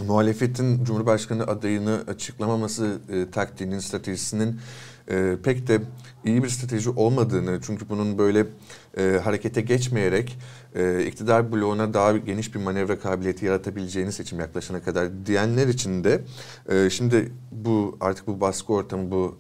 muhalefetin 0.06 0.84
Cumhurbaşkanı 0.84 1.44
adayını 1.44 2.04
açıklamaması 2.08 2.98
e, 3.08 3.30
taktiğinin, 3.30 3.78
stratejisinin 3.78 4.60
e, 5.10 5.36
pek 5.42 5.66
de 5.66 5.80
iyi 6.24 6.42
bir 6.42 6.48
strateji 6.48 6.90
olmadığını 6.90 7.60
çünkü 7.62 7.88
bunun 7.88 8.18
böyle 8.18 8.46
e, 8.98 9.20
harekete 9.24 9.60
geçmeyerek 9.60 10.38
e, 10.74 11.04
iktidar 11.04 11.52
bloğuna 11.52 11.94
daha 11.94 12.16
geniş 12.16 12.54
bir 12.54 12.60
manevra 12.60 12.98
kabiliyeti 12.98 13.46
yaratabileceğini 13.46 14.12
seçim 14.12 14.40
yaklaşana 14.40 14.82
kadar 14.82 15.26
diyenler 15.26 15.68
için 15.68 16.04
de 16.04 16.24
e, 16.68 16.90
şimdi 16.90 17.32
bu 17.52 17.96
artık 18.00 18.26
bu 18.26 18.40
baskı 18.40 18.72
ortamı 18.72 19.10
bu 19.10 19.38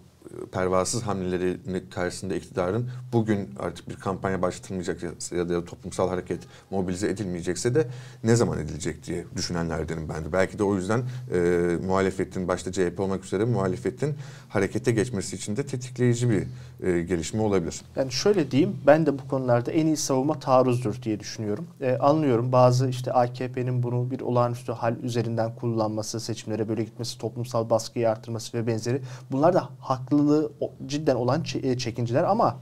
pervasız 0.52 1.02
hamleleri 1.02 1.58
karşısında 1.90 2.34
iktidarın 2.34 2.90
bugün 3.12 3.50
artık 3.58 3.88
bir 3.88 3.94
kampanya 3.94 4.42
başlatılmayacak 4.42 5.02
ya 5.32 5.48
da 5.48 5.64
toplumsal 5.64 6.08
hareket 6.08 6.42
mobilize 6.70 7.08
edilmeyecekse 7.08 7.74
de 7.74 7.86
ne 8.24 8.36
zaman 8.36 8.58
edilecek 8.58 9.06
diye 9.06 9.24
düşünenlerdenim 9.36 10.08
ben 10.08 10.24
de. 10.24 10.32
Belki 10.32 10.58
de 10.58 10.64
o 10.64 10.74
yüzden 10.74 11.02
e, 11.34 11.38
muhalefetin 11.86 12.48
başta 12.48 12.72
CHP 12.72 13.00
olmak 13.00 13.24
üzere 13.24 13.44
muhalefetin 13.44 14.14
harekete 14.48 14.92
geçmesi 14.92 15.36
için 15.36 15.56
de 15.56 15.66
tetikleyici 15.66 16.30
bir 16.30 16.42
e, 16.86 17.02
gelişme 17.02 17.42
olabilir. 17.42 17.82
Yani 17.96 18.12
şöyle 18.12 18.50
diyeyim 18.50 18.76
ben 18.86 19.06
de 19.06 19.18
bu 19.18 19.28
konularda 19.28 19.72
en 19.72 19.86
iyi 19.86 19.96
savunma 19.96 20.40
taarruzdur 20.40 21.02
diye 21.02 21.20
düşünüyorum. 21.20 21.66
E, 21.80 21.96
anlıyorum 21.96 22.52
bazı 22.52 22.88
işte 22.88 23.12
AKP'nin 23.12 23.82
bunu 23.82 24.10
bir 24.10 24.20
olağanüstü 24.20 24.72
hal 24.72 24.96
üzerinden 25.02 25.54
kullanması, 25.54 26.20
seçimlere 26.20 26.68
böyle 26.68 26.84
gitmesi, 26.84 27.18
toplumsal 27.18 27.70
baskıyı 27.70 28.10
artırması 28.10 28.58
ve 28.58 28.66
benzeri 28.66 29.02
bunlar 29.30 29.54
da 29.54 29.68
haklı 29.80 30.17
haklılığı 30.18 30.52
cidden 30.86 31.14
olan 31.14 31.44
e, 31.62 31.78
çekinciler 31.78 32.24
ama 32.24 32.56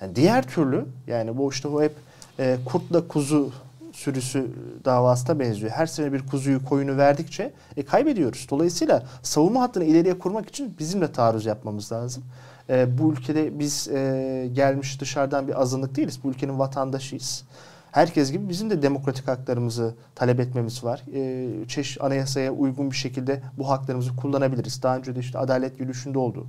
yani 0.00 0.16
diğer 0.16 0.48
türlü 0.48 0.86
yani 1.06 1.38
bu 1.38 1.50
işte 1.50 1.68
o 1.68 1.82
hep 1.82 1.92
e, 2.38 2.58
kurtla 2.64 3.08
kuzu 3.08 3.52
sürüsü 3.92 4.50
davasına 4.84 5.38
benziyor. 5.40 5.70
Her 5.70 5.86
sene 5.86 6.12
bir 6.12 6.26
kuzuyu 6.26 6.64
koyunu 6.64 6.96
verdikçe 6.96 7.52
e, 7.76 7.84
kaybediyoruz. 7.84 8.46
Dolayısıyla 8.50 9.02
savunma 9.22 9.60
hattını 9.60 9.84
ileriye 9.84 10.18
kurmak 10.18 10.48
için 10.48 10.74
bizim 10.78 11.00
de 11.00 11.12
taarruz 11.12 11.46
yapmamız 11.46 11.92
lazım. 11.92 12.24
E, 12.70 12.98
bu 12.98 13.12
ülkede 13.12 13.58
biz 13.58 13.88
e, 13.88 14.50
gelmiş 14.52 15.00
dışarıdan 15.00 15.48
bir 15.48 15.60
azınlık 15.60 15.96
değiliz. 15.96 16.18
Bu 16.24 16.30
ülkenin 16.30 16.58
vatandaşıyız. 16.58 17.44
herkes 17.92 18.32
gibi 18.32 18.48
bizim 18.48 18.70
de 18.70 18.82
demokratik 18.82 19.28
haklarımızı 19.28 19.94
talep 20.14 20.40
etmemiz 20.40 20.84
var. 20.84 21.02
E, 21.14 21.48
çeşit 21.68 22.02
anayasaya 22.02 22.52
uygun 22.52 22.90
bir 22.90 22.96
şekilde 22.96 23.42
bu 23.58 23.68
haklarımızı 23.68 24.16
kullanabiliriz. 24.16 24.82
Daha 24.82 24.96
önce 24.96 25.16
de 25.16 25.20
işte 25.20 25.38
adalet 25.38 25.80
yürüyüşünde 25.80 26.18
oldu. 26.18 26.46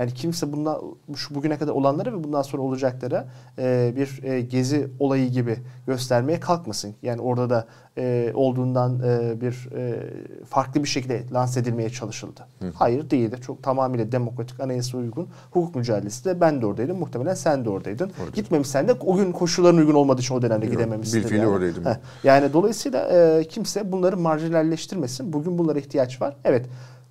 Yani 0.00 0.14
kimse 0.14 0.52
bundan 0.52 0.80
şu 1.16 1.34
bugüne 1.34 1.58
kadar 1.58 1.72
olanları 1.72 2.18
ve 2.18 2.24
bundan 2.24 2.42
sonra 2.42 2.62
olacaklara 2.62 3.26
e, 3.58 3.92
bir 3.96 4.22
e, 4.22 4.40
gezi 4.40 4.88
olayı 4.98 5.30
gibi 5.30 5.56
göstermeye 5.86 6.40
kalkmasın. 6.40 6.94
Yani 7.02 7.20
orada 7.20 7.50
da 7.50 7.66
e, 7.98 8.32
olduğundan 8.34 9.00
e, 9.00 9.40
bir 9.40 9.68
e, 9.76 10.06
farklı 10.46 10.82
bir 10.82 10.88
şekilde 10.88 11.24
lanse 11.32 11.60
edilmeye 11.60 11.90
çalışıldı. 11.90 12.46
Hı. 12.58 12.66
Hayır 12.74 13.10
değildi. 13.10 13.36
Çok 13.42 13.62
tamamıyla 13.62 14.12
demokratik 14.12 14.60
anayasa 14.60 14.98
uygun 14.98 15.28
hukuk 15.50 15.74
mücadelesi 15.74 16.24
de 16.24 16.40
ben 16.40 16.62
de 16.62 16.66
oradaydım. 16.66 16.98
Muhtemelen 16.98 17.34
sen 17.34 17.64
de 17.64 17.70
oradaydın. 17.70 18.12
Orada. 18.20 18.30
Gitmemişsen 18.34 18.88
de 18.88 18.92
o 18.92 19.16
gün 19.16 19.32
koşulların 19.32 19.78
uygun 19.78 19.94
olmadığı 19.94 20.20
için 20.20 20.34
o 20.34 20.42
dönemde 20.42 20.66
Yok, 20.66 20.74
gidememişsin. 20.74 21.20
Bilfiili 21.20 21.38
yani. 21.38 21.48
oradaydım. 21.48 21.84
Heh. 21.84 21.96
Yani 22.24 22.52
dolayısıyla 22.52 23.08
e, 23.08 23.44
kimse 23.44 23.92
bunları 23.92 24.16
marjinalleştirmesin. 24.16 25.32
Bugün 25.32 25.58
bunlara 25.58 25.78
ihtiyaç 25.78 26.22
var. 26.22 26.36
Evet 26.44 26.66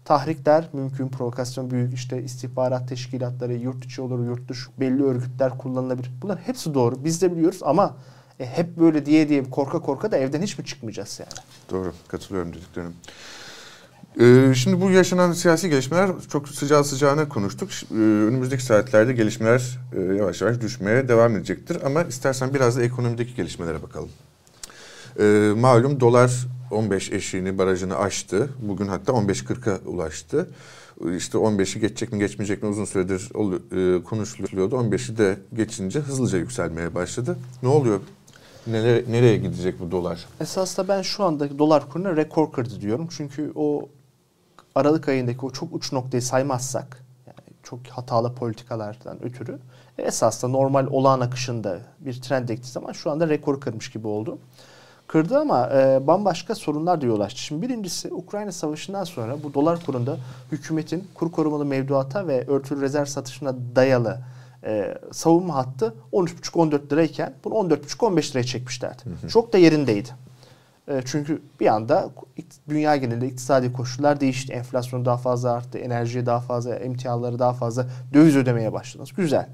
Tahrikler 0.10 0.70
mümkün, 0.74 1.10
provokasyon 1.10 1.72
büyük, 1.72 1.94
işte 1.94 2.24
istihbarat 2.24 2.90
teşkilatları, 2.90 3.54
yurt 3.54 3.86
içi 3.86 4.02
olur, 4.02 4.26
yurt 4.26 4.50
dışı 4.50 4.70
belli 4.80 5.04
örgütler 5.04 5.58
kullanılabilir. 5.58 6.12
Bunlar 6.22 6.40
hepsi 6.40 6.74
doğru. 6.74 7.04
Biz 7.04 7.22
de 7.22 7.36
biliyoruz 7.36 7.60
ama 7.64 7.96
e, 8.40 8.46
hep 8.46 8.78
böyle 8.78 9.06
diye 9.06 9.30
diye 9.30 9.50
korka 9.50 9.82
korka 9.82 10.12
da 10.12 10.18
evden 10.18 10.42
hiç 10.42 10.58
mi 10.58 10.66
çıkmayacağız 10.66 11.20
yani? 11.20 11.30
Doğru, 11.70 11.94
katılıyorum 12.08 12.54
dediklerim. 12.54 12.94
Ee, 14.20 14.54
şimdi 14.56 14.82
bu 14.82 14.92
yaşanan 14.92 15.32
siyasi 15.32 15.70
gelişmeler 15.70 16.12
çok 16.32 16.50
sıcağı 16.50 16.84
sıcağına 16.84 17.30
konuştuk. 17.30 17.70
Ee, 17.92 17.96
önümüzdeki 17.96 18.64
saatlerde 18.64 19.14
gelişmeler 19.14 19.80
e, 19.98 20.02
yavaş 20.02 20.42
yavaş 20.42 20.62
düşmeye 20.62 21.08
devam 21.08 21.36
edecektir. 21.36 21.78
Ama 21.86 22.04
istersen 22.04 22.54
biraz 22.54 22.78
da 22.78 22.84
ekonomideki 22.84 23.36
gelişmelere 23.36 23.84
bakalım. 23.84 24.10
Ee, 25.20 25.52
malum 25.56 26.00
dolar 26.00 26.48
15 26.72 27.12
eşiğini, 27.12 27.58
barajını 27.58 27.98
aştı. 27.98 28.50
Bugün 28.62 28.88
hatta 28.88 29.12
15.40'a 29.12 29.90
ulaştı. 29.90 30.50
İşte 31.18 31.38
15'i 31.38 31.82
geçecek 31.82 32.12
mi 32.12 32.20
geçmeyecek 32.20 32.64
mi 32.64 32.70
uzun 32.70 32.86
süredir 32.86 33.30
e, 33.30 34.04
konuşuluyordu. 34.04 34.76
15'i 34.76 35.18
de 35.18 35.38
geçince 35.54 36.00
hızlıca 36.00 36.38
yükselmeye 36.38 36.96
başladı. 36.96 37.38
Ne 37.64 37.70
oluyor? 37.70 38.00
Nereye, 38.68 39.06
nereye 39.10 39.38
gidecek 39.38 39.80
bu 39.80 39.92
dolar? 39.92 40.26
Esasında 40.42 40.88
ben 40.88 41.02
şu 41.02 41.24
anda 41.24 41.60
dolar 41.60 41.90
kuruna 41.90 42.16
rekor 42.16 42.52
kırdı 42.52 42.82
diyorum. 42.82 43.08
Çünkü 43.18 43.52
o 43.56 43.90
Aralık 44.76 45.10
ayındaki 45.10 45.46
o 45.46 45.50
çok 45.50 45.74
uç 45.74 45.94
noktayı 45.94 46.22
saymazsak 46.22 47.04
yani 47.28 47.58
çok 47.64 47.88
hatalı 47.88 48.36
politikalardan 48.36 49.24
ötürü 49.24 49.60
esasında 49.98 50.52
normal 50.52 50.88
olağan 50.88 51.20
akışında 51.20 51.80
bir 52.00 52.22
trend 52.22 52.50
ektiği 52.50 52.72
zaman 52.72 52.92
şu 52.92 53.12
anda 53.12 53.30
rekor 53.30 53.62
kırmış 53.62 53.92
gibi 53.92 54.08
oldu 54.08 54.40
kırdı 55.10 55.40
ama 55.40 55.70
e, 55.74 56.08
bambaşka 56.08 56.56
sorunlar 56.56 57.02
da 57.02 57.06
yol 57.06 57.20
açtı. 57.20 57.42
Şimdi 57.42 57.62
birincisi 57.62 58.14
Ukrayna 58.14 58.52
Savaşı'ndan 58.52 59.04
sonra 59.04 59.44
bu 59.44 59.54
dolar 59.54 59.86
kurunda 59.86 60.18
hükümetin 60.52 61.08
kur 61.16 61.32
korumalı 61.32 61.66
mevduata 61.66 62.28
ve 62.28 62.48
örtülü 62.48 62.82
rezerv 62.82 63.06
satışına 63.06 63.56
dayalı 63.76 64.20
e, 64.64 64.98
savunma 65.12 65.56
hattı 65.56 65.94
13,5-14 66.14 66.92
lirayken 66.92 67.34
bunu 67.44 67.54
14,5-15 67.54 68.32
liraya 68.32 68.44
çekmişlerdi. 68.44 69.04
Hı 69.06 69.26
hı. 69.26 69.30
Çok 69.30 69.54
da 69.54 69.58
yerindeydi. 69.58 70.10
E, 70.88 71.02
çünkü 71.06 71.42
bir 71.60 71.68
anda 71.68 72.10
dünya 72.70 72.96
genelinde 72.96 73.28
iktisadi 73.28 73.74
koşullar 73.74 74.20
değişti. 74.20 74.54
Enflasyon 74.54 75.06
daha 75.06 75.18
fazla 75.18 75.52
arttı, 75.52 75.78
enerjiye 75.78 76.26
daha 76.26 76.40
fazla, 76.40 76.76
emtiaları 76.76 77.40
daha 77.40 77.54
fazla 77.54 77.86
döviz 78.14 78.36
ödemeye 78.36 78.74
başladınız. 78.74 79.14
Güzel. 79.14 79.50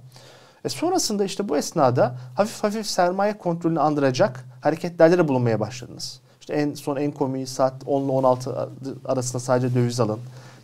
E 0.65 0.69
sonrasında 0.69 1.25
işte 1.25 1.50
bu 1.50 1.57
esnada 1.57 2.15
hafif 2.36 2.63
hafif 2.63 2.86
sermaye 2.88 3.38
kontrolünü 3.38 3.79
andıracak 3.79 4.45
hareketlerde 4.62 5.17
de 5.17 5.27
bulunmaya 5.27 5.60
başladınız. 5.60 6.19
İşte 6.39 6.53
en 6.53 6.74
son 6.74 6.95
en 6.95 7.12
komiği 7.12 7.48
saat 7.48 7.74
10 7.86 8.03
ile 8.03 8.12
16 8.12 8.69
arasında 9.05 9.39
sadece 9.39 9.75
döviz 9.75 10.00
alın. 10.00 10.19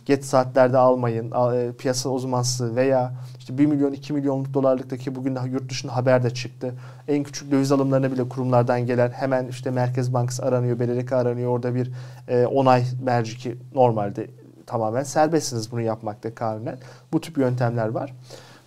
Geç 0.06 0.24
saatlerde 0.24 0.78
almayın. 0.78 1.32
E, 1.54 1.72
piyasa 1.72 2.08
uzmansı 2.08 2.76
veya 2.76 3.12
işte 3.38 3.58
1 3.58 3.66
milyon 3.66 3.92
2 3.92 4.12
milyonluk 4.12 4.54
dolarlıktaki 4.54 5.14
bugün 5.14 5.38
yurt 5.52 5.70
dışında 5.70 5.96
haber 5.96 6.22
de 6.22 6.30
çıktı. 6.30 6.74
En 7.08 7.22
küçük 7.22 7.50
döviz 7.50 7.72
alımlarına 7.72 8.12
bile 8.12 8.28
kurumlardan 8.28 8.86
gelen 8.86 9.10
hemen 9.10 9.46
işte 9.46 9.70
Merkez 9.70 10.14
Bankası 10.14 10.44
aranıyor, 10.44 10.78
BDDK 10.78 11.12
aranıyor. 11.12 11.50
Orada 11.50 11.74
bir 11.74 11.90
e, 12.28 12.46
onay 12.46 12.84
merci 13.02 13.38
ki 13.38 13.58
normalde 13.74 14.30
tamamen 14.66 15.02
serbestsiniz 15.02 15.72
bunu 15.72 15.80
yapmakta 15.80 16.34
kanunen. 16.34 16.78
Bu 17.12 17.20
tip 17.20 17.38
yöntemler 17.38 17.88
var. 17.88 18.12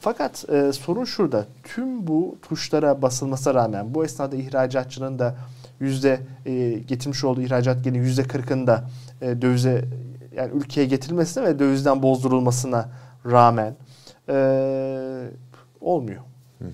Fakat 0.06 0.50
e, 0.50 0.74
sorun 0.74 1.04
şurada. 1.04 1.46
Tüm 1.64 2.08
bu 2.08 2.38
tuşlara 2.42 3.02
basılmasına 3.02 3.54
rağmen 3.54 3.94
bu 3.94 4.06
esnada 4.06 4.36
ihracatçının 4.36 5.20
da 5.20 5.36
yüzde 5.80 6.20
e, 6.46 6.74
getirmiş 6.88 7.24
olduğu 7.24 7.42
ihracat 7.42 7.84
geliri 7.84 7.98
yüzde 7.98 8.24
kırkında 8.24 8.90
e, 9.22 9.42
dövize 9.42 9.86
yani 10.36 10.52
ülkeye 10.54 10.88
getirilmesine 10.88 11.44
ve 11.44 11.60
dövizden 11.60 12.04
bozdurulmasına 12.04 12.90
rağmen 13.26 13.76
e, 14.30 14.36
olmuyor. 15.82 16.22
Hı 16.60 16.66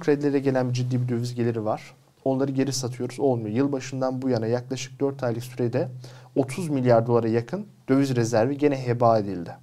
kredilere 0.00 0.38
gelen 0.38 0.72
ciddi 0.72 1.02
bir 1.02 1.08
döviz 1.08 1.34
geliri 1.34 1.64
var. 1.64 1.94
Onları 2.24 2.52
geri 2.52 2.72
satıyoruz. 2.72 3.20
Olmuyor. 3.20 3.54
Yılbaşından 3.56 4.22
bu 4.22 4.28
yana 4.28 4.46
yaklaşık 4.46 5.00
4 5.00 5.22
aylık 5.22 5.44
sürede 5.44 5.88
30 6.36 6.68
milyar 6.68 7.06
dolara 7.06 7.28
yakın 7.28 7.66
döviz 7.88 8.16
rezervi 8.16 8.58
gene 8.58 8.86
heba 8.86 9.18
edildi 9.18 9.56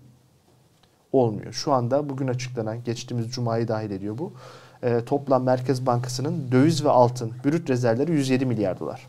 olmuyor. 1.18 1.54
Şu 1.54 1.74
anda 1.74 2.10
bugün 2.10 2.28
açıklanan, 2.28 2.84
geçtiğimiz 2.84 3.32
Cuma'yı 3.32 3.68
dahil 3.68 3.92
ediyor 3.92 4.18
bu. 4.18 4.34
E, 4.84 5.06
toplam 5.06 5.44
Merkez 5.44 5.86
Bankası'nın 5.86 6.52
döviz 6.52 6.86
ve 6.86 6.90
altın 6.90 7.34
brüt 7.46 7.70
rezervleri 7.70 8.12
107 8.12 8.46
milyar 8.46 8.80
dolar. 8.80 9.08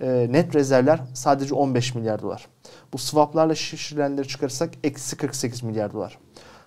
E, 0.00 0.28
net 0.30 0.54
rezervler 0.54 1.00
sadece 1.14 1.54
15 1.54 1.94
milyar 1.94 2.22
dolar. 2.22 2.48
Bu 2.92 2.98
swaplarla 2.98 3.54
şişirilenleri 3.54 4.28
çıkarırsak 4.28 4.70
eksi 4.84 5.16
48 5.16 5.62
milyar 5.62 5.92
dolar. 5.92 6.18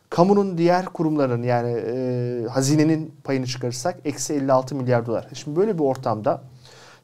Kamunun 0.09 0.57
diğer 0.57 0.85
kurumlarının 0.85 1.43
yani 1.43 1.71
e, 1.87 2.47
hazinenin 2.49 3.15
payını 3.23 3.45
çıkarırsak 3.45 3.99
eksi 4.05 4.33
56 4.33 4.75
milyar 4.75 5.05
dolar. 5.05 5.27
Şimdi 5.33 5.57
böyle 5.59 5.77
bir 5.77 5.83
ortamda 5.83 6.41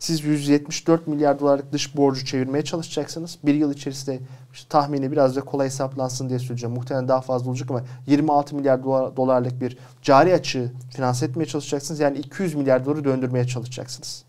siz 0.06 0.24
174 0.24 1.08
milyar 1.08 1.40
dolarlık 1.40 1.72
dış 1.72 1.98
borcu 1.98 2.26
çevirmeye 2.26 2.64
çalışacaksınız. 2.64 3.38
Bir 3.44 3.54
yıl 3.54 3.74
içerisinde 3.74 4.20
işte 4.54 4.70
tahmini 4.70 5.12
biraz 5.12 5.36
da 5.36 5.42
kolay 5.42 5.68
hesaplansın 5.68 6.30
diye 6.30 6.40
söyleyeceğim. 6.40 6.76
Muhtemelen 6.76 7.08
daha 7.08 7.22
fazla 7.22 7.50
olacak 7.50 7.72
ama 7.72 7.82
26 8.08 8.56
milyar 8.56 8.84
dolarlık 8.84 9.62
bir 9.62 9.78
cari 10.02 10.34
açığı 10.34 10.72
finanse 10.96 11.26
etmeye 11.26 11.46
çalışacaksınız. 11.46 12.00
Yani 12.00 12.18
200 12.18 12.56
milyar 12.56 12.86
doları 12.86 13.04
döndürmeye 13.04 13.48
çalışacaksınız. 13.48 14.24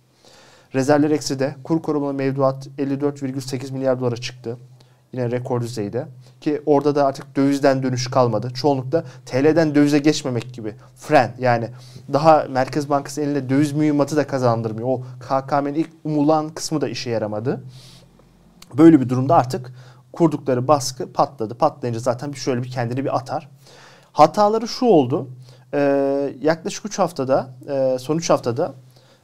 Rezervler 0.74 1.10
eksi 1.10 1.38
de 1.38 1.56
kur 1.64 1.82
korumalı 1.82 2.14
mevduat 2.14 2.66
54,8 2.78 3.72
milyar 3.72 4.00
dolara 4.00 4.16
çıktı. 4.16 4.58
Yine 5.16 5.30
rekor 5.30 5.60
düzeyde. 5.60 6.08
Ki 6.40 6.62
orada 6.66 6.94
da 6.94 7.06
artık 7.06 7.36
dövizden 7.36 7.82
dönüş 7.82 8.10
kalmadı. 8.10 8.50
Çoğunlukla 8.54 9.04
TL'den 9.26 9.74
dövize 9.74 9.98
geçmemek 9.98 10.54
gibi. 10.54 10.74
Fren 10.96 11.34
yani 11.38 11.68
daha 12.12 12.46
Merkez 12.50 12.90
Bankası 12.90 13.20
eline 13.20 13.48
döviz 13.48 13.72
mühimmatı 13.72 14.16
da 14.16 14.26
kazandırmıyor. 14.26 14.88
O 14.88 15.02
KKM'nin 15.20 15.74
ilk 15.74 15.90
umulan 16.04 16.48
kısmı 16.48 16.80
da 16.80 16.88
işe 16.88 17.10
yaramadı. 17.10 17.64
Böyle 18.74 19.00
bir 19.00 19.08
durumda 19.08 19.36
artık 19.36 19.72
kurdukları 20.12 20.68
baskı 20.68 21.12
patladı. 21.12 21.54
Patlayınca 21.54 22.00
zaten 22.00 22.32
bir 22.32 22.38
şöyle 22.38 22.62
bir 22.62 22.70
kendini 22.70 23.04
bir 23.04 23.16
atar. 23.16 23.48
Hataları 24.12 24.68
şu 24.68 24.86
oldu. 24.86 25.28
Ee, 25.74 26.34
yaklaşık 26.40 26.86
3 26.86 26.98
haftada, 26.98 27.50
e, 27.68 27.98
son 27.98 28.16
3 28.16 28.30
haftada 28.30 28.74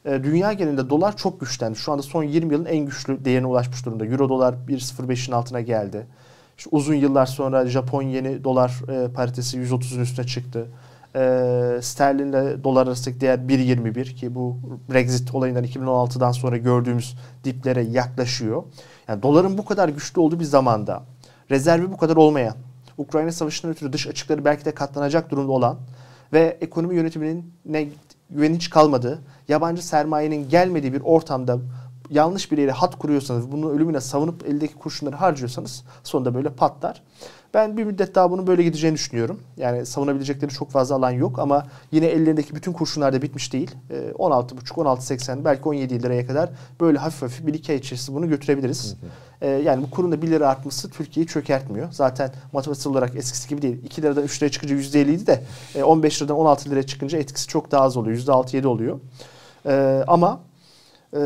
e, 0.04 0.24
dünya 0.24 0.52
genelinde 0.52 0.90
dolar 0.90 1.16
çok 1.16 1.40
güçlendi. 1.40 1.78
Şu 1.78 1.92
anda 1.92 2.02
son 2.02 2.22
20 2.22 2.52
yılın 2.52 2.64
en 2.64 2.86
güçlü 2.86 3.24
değerine 3.24 3.46
ulaşmış 3.46 3.86
durumda. 3.86 4.06
Euro 4.06 4.28
dolar 4.28 4.54
1.05'in 4.68 5.32
altına 5.32 5.60
geldi. 5.60 6.06
İşte 6.58 6.70
uzun 6.72 6.94
yıllar 6.94 7.26
sonra 7.26 7.66
Japon 7.66 8.02
yeni 8.02 8.44
dolar 8.44 8.82
e, 8.88 9.12
paritesi 9.12 9.58
130'un 9.58 10.00
üstüne 10.00 10.26
çıktı. 10.26 10.66
E, 11.14 11.78
sterlinle 11.82 12.64
dolar 12.64 12.86
arasındaki 12.86 13.20
değer 13.20 13.38
1.21 13.38 14.14
ki 14.14 14.34
bu 14.34 14.56
Brexit 14.92 15.34
olayından 15.34 15.64
2016'dan 15.64 16.32
sonra 16.32 16.56
gördüğümüz 16.56 17.16
diplere 17.44 17.82
yaklaşıyor. 17.82 18.62
Yani 19.08 19.22
doların 19.22 19.58
bu 19.58 19.64
kadar 19.64 19.88
güçlü 19.88 20.20
olduğu 20.20 20.40
bir 20.40 20.44
zamanda 20.44 21.02
rezervi 21.50 21.92
bu 21.92 21.96
kadar 21.96 22.16
olmayan, 22.16 22.54
Ukrayna 22.98 23.32
Savaşı'ndan 23.32 23.74
ötürü 23.74 23.92
dış 23.92 24.06
açıkları 24.06 24.44
belki 24.44 24.64
de 24.64 24.74
katlanacak 24.74 25.30
durumda 25.30 25.52
olan 25.52 25.78
ve 26.32 26.58
ekonomi 26.60 26.96
yönetiminin 26.96 27.54
ne 27.66 27.88
güven 28.30 28.54
hiç 28.54 28.70
kalmadığı, 28.70 29.22
yabancı 29.52 29.86
sermayenin 29.86 30.48
gelmediği 30.48 30.92
bir 30.92 31.00
ortamda 31.00 31.58
yanlış 32.10 32.52
bir 32.52 32.58
yere 32.58 32.70
hat 32.70 32.98
kuruyorsanız, 32.98 33.52
bunu 33.52 33.70
ölümüne 33.70 34.00
savunup 34.00 34.46
eldeki 34.46 34.74
kurşunları 34.74 35.16
harcıyorsanız 35.16 35.84
sonunda 36.04 36.34
böyle 36.34 36.50
patlar. 36.50 37.02
Ben 37.54 37.76
bir 37.76 37.84
müddet 37.84 38.14
daha 38.14 38.30
bunun 38.30 38.46
böyle 38.46 38.62
gideceğini 38.62 38.94
düşünüyorum. 38.94 39.40
Yani 39.56 39.86
savunabilecekleri 39.86 40.50
çok 40.50 40.70
fazla 40.70 40.94
alan 40.94 41.10
yok 41.10 41.38
ama 41.38 41.66
yine 41.92 42.06
ellerindeki 42.06 42.54
bütün 42.54 42.72
kurşunlar 42.72 43.12
da 43.12 43.22
bitmiş 43.22 43.52
değil. 43.52 43.70
16,5, 43.90 44.80
ee, 44.80 44.84
16,80 44.84 45.44
belki 45.44 45.68
17 45.68 46.02
liraya 46.02 46.26
kadar 46.26 46.50
böyle 46.80 46.98
hafif 46.98 47.22
hafif 47.22 47.46
bir 47.46 47.54
iki 47.54 47.72
ay 47.72 47.78
içerisinde 47.78 48.16
bunu 48.16 48.28
götürebiliriz. 48.28 48.96
Hı 49.00 49.06
hı. 49.06 49.10
Ee, 49.40 49.48
yani 49.48 49.82
bu 49.82 49.90
kurun 49.90 50.12
da 50.12 50.22
1 50.22 50.30
lira 50.30 50.48
artması 50.48 50.90
Türkiye'yi 50.90 51.26
çökertmiyor. 51.26 51.92
Zaten 51.92 52.32
matematiksel 52.52 52.92
olarak 52.92 53.16
eskisi 53.16 53.48
gibi 53.48 53.62
değil. 53.62 53.84
2 53.84 54.02
liradan 54.02 54.24
3 54.24 54.42
liraya 54.42 54.50
çıkınca 54.50 54.76
%50 54.76 55.10
idi 55.10 55.26
de 55.26 55.42
15 55.84 56.16
e, 56.16 56.24
liradan 56.24 56.36
16 56.36 56.70
liraya 56.70 56.82
çıkınca 56.82 57.18
etkisi 57.18 57.48
çok 57.48 57.70
daha 57.70 57.82
az 57.82 57.96
oluyor. 57.96 58.16
%6-7 58.16 58.66
oluyor. 58.66 59.00
E, 59.66 60.04
ama 60.06 60.40
e, 61.14 61.18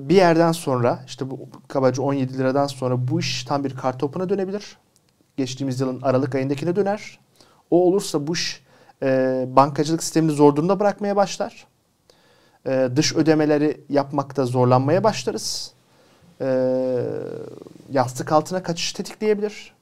bir 0.00 0.14
yerden 0.14 0.52
sonra 0.52 0.98
işte 1.06 1.30
bu 1.30 1.48
kabaca 1.68 2.02
17 2.02 2.38
liradan 2.38 2.66
sonra 2.66 3.08
bu 3.08 3.20
iş 3.20 3.44
tam 3.44 3.64
bir 3.64 3.76
kartopuna 3.76 4.28
dönebilir. 4.28 4.76
Geçtiğimiz 5.36 5.80
yılın 5.80 6.02
Aralık 6.02 6.34
ayındakine 6.34 6.76
döner. 6.76 7.18
O 7.70 7.86
olursa 7.86 8.26
bu 8.26 8.32
iş 8.32 8.62
e, 9.02 9.44
bankacılık 9.48 10.02
sistemini 10.02 10.32
zor 10.32 10.56
durumda 10.56 10.80
bırakmaya 10.80 11.16
başlar. 11.16 11.66
E, 12.66 12.88
dış 12.96 13.16
ödemeleri 13.16 13.80
yapmakta 13.88 14.46
zorlanmaya 14.46 15.04
başlarız. 15.04 15.72
E, 16.40 16.46
yastık 17.90 18.32
altına 18.32 18.62
kaçış 18.62 18.92
tetikleyebilir. 18.92 19.74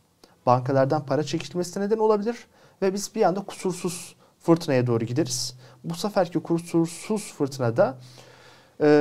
Bankalardan 0.47 1.07
para 1.07 1.23
çekilmesine 1.23 1.85
neden 1.85 1.99
olabilir. 1.99 2.37
Ve 2.83 2.95
biz 2.95 3.14
bir 3.14 3.23
anda 3.23 3.40
kusursuz 3.40 4.16
fırtınaya 4.40 4.87
doğru 4.87 5.04
gideriz. 5.04 5.54
Bu 5.85 5.94
seferki 5.94 6.40
kusursuz 6.40 7.32
fırtınada 7.32 7.97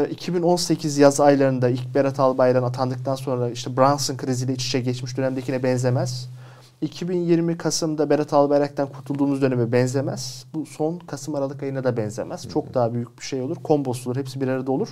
2018 0.09 0.97
yaz 0.97 1.19
aylarında 1.19 1.69
ilk 1.69 1.95
Berat 1.95 2.19
Albayrak'ın 2.19 2.67
atandıktan 2.67 3.15
sonra 3.15 3.49
işte 3.49 3.77
Brunson 3.77 4.17
kriziyle 4.17 4.53
iç 4.53 4.65
içe 4.65 4.79
geçmiş 4.79 5.17
dönemdekine 5.17 5.63
benzemez. 5.63 6.29
2020 6.81 7.57
Kasım'da 7.57 8.09
Berat 8.09 8.33
Albayrak'tan 8.33 8.89
kurtulduğumuz 8.89 9.41
döneme 9.41 9.71
benzemez. 9.71 10.45
Bu 10.53 10.65
son 10.65 10.99
Kasım 10.99 11.35
Aralık 11.35 11.63
ayına 11.63 11.83
da 11.83 11.97
benzemez. 11.97 12.47
Çok 12.49 12.73
daha 12.73 12.93
büyük 12.93 13.19
bir 13.19 13.23
şey 13.23 13.41
olur. 13.41 13.57
Kombos 13.63 14.07
olur. 14.07 14.15
Hepsi 14.15 14.41
bir 14.41 14.47
arada 14.47 14.71
olur. 14.71 14.89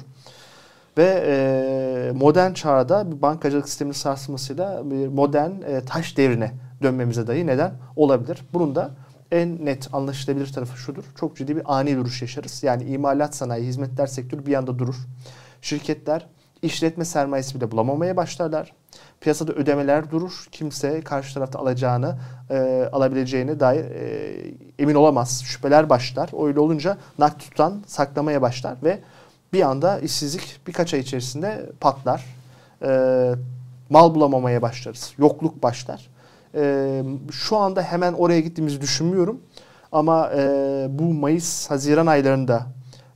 Ve 0.98 1.24
e, 1.28 2.12
modern 2.16 2.54
çağda 2.54 3.12
bir 3.12 3.22
bankacılık 3.22 3.70
sisteminin 3.70 3.94
sarsılmasıyla 3.94 4.92
bir 4.92 5.08
modern 5.08 5.52
e, 5.62 5.82
taş 5.86 6.18
devrine 6.18 6.52
dönmemize 6.82 7.28
dahi 7.28 7.48
neden 7.48 7.74
olabilir. 7.96 8.44
Bunun 8.54 8.76
da 8.76 8.92
en 9.32 9.66
net 9.66 9.94
anlaşılabilir 9.94 10.54
tarafı 10.54 10.78
şudur. 10.78 11.04
Çok 11.20 11.38
ciddi 11.38 11.56
bir 11.56 11.78
ani 11.78 11.98
duruş 11.98 12.22
yaşarız. 12.22 12.64
Yani 12.64 12.84
imalat 12.84 13.36
sanayi, 13.36 13.68
hizmetler 13.68 14.08
sektörü 14.08 14.46
bir 14.46 14.54
anda 14.54 14.80
durur. 14.80 14.96
Şirketler 15.62 16.28
işletme 16.62 17.06
sermayesi 17.06 17.56
bile 17.56 17.72
bulamamaya 17.72 18.18
başlarlar. 18.18 18.74
Piyasada 19.22 19.54
ödemeler 19.54 20.12
durur. 20.12 20.48
Kimse 20.52 21.02
karşı 21.02 21.34
tarafta 21.34 21.60
alacağını, 21.60 22.18
e, 22.50 22.90
alabileceğini 22.92 23.60
dair 23.60 23.86
e, 23.86 24.54
emin 24.80 24.96
olamaz. 24.96 25.44
Şüpheler 25.46 25.90
başlar. 25.90 26.48
Öyle 26.48 26.60
olunca 26.60 26.98
nakit 27.20 27.42
tutan 27.42 27.84
saklamaya 27.88 28.42
başlar 28.42 28.78
ve 28.84 29.00
bir 29.54 29.62
anda 29.62 30.00
işsizlik 30.00 30.60
birkaç 30.68 30.94
ay 30.94 31.00
içerisinde 31.00 31.70
patlar. 31.80 32.26
E, 32.82 33.32
mal 33.90 34.16
bulamamaya 34.16 34.62
başlarız. 34.62 35.14
Yokluk 35.18 35.64
başlar. 35.64 36.10
E, 36.58 37.04
şu 37.32 37.58
anda 37.58 37.82
hemen 37.82 38.14
oraya 38.14 38.40
gittiğimizi 38.40 38.82
düşünmüyorum. 38.82 39.42
Ama 39.92 40.32
e, 40.36 40.42
bu 40.90 41.04
Mayıs, 41.04 41.70
Haziran 41.70 42.08
aylarında 42.08 42.68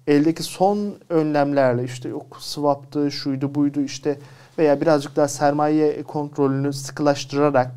eldeki 0.08 0.44
son 0.44 0.96
önlemlerle 1.10 1.84
işte 1.84 2.10
yok 2.10 2.38
swap'tı, 2.40 3.12
şuydu 3.12 3.56
buydu 3.56 3.82
işte 3.82 4.20
veya 4.58 4.82
birazcık 4.82 5.16
daha 5.16 5.28
sermaye 5.28 6.04
kontrolünü 6.04 6.74
sıkılaştırarak 6.74 7.72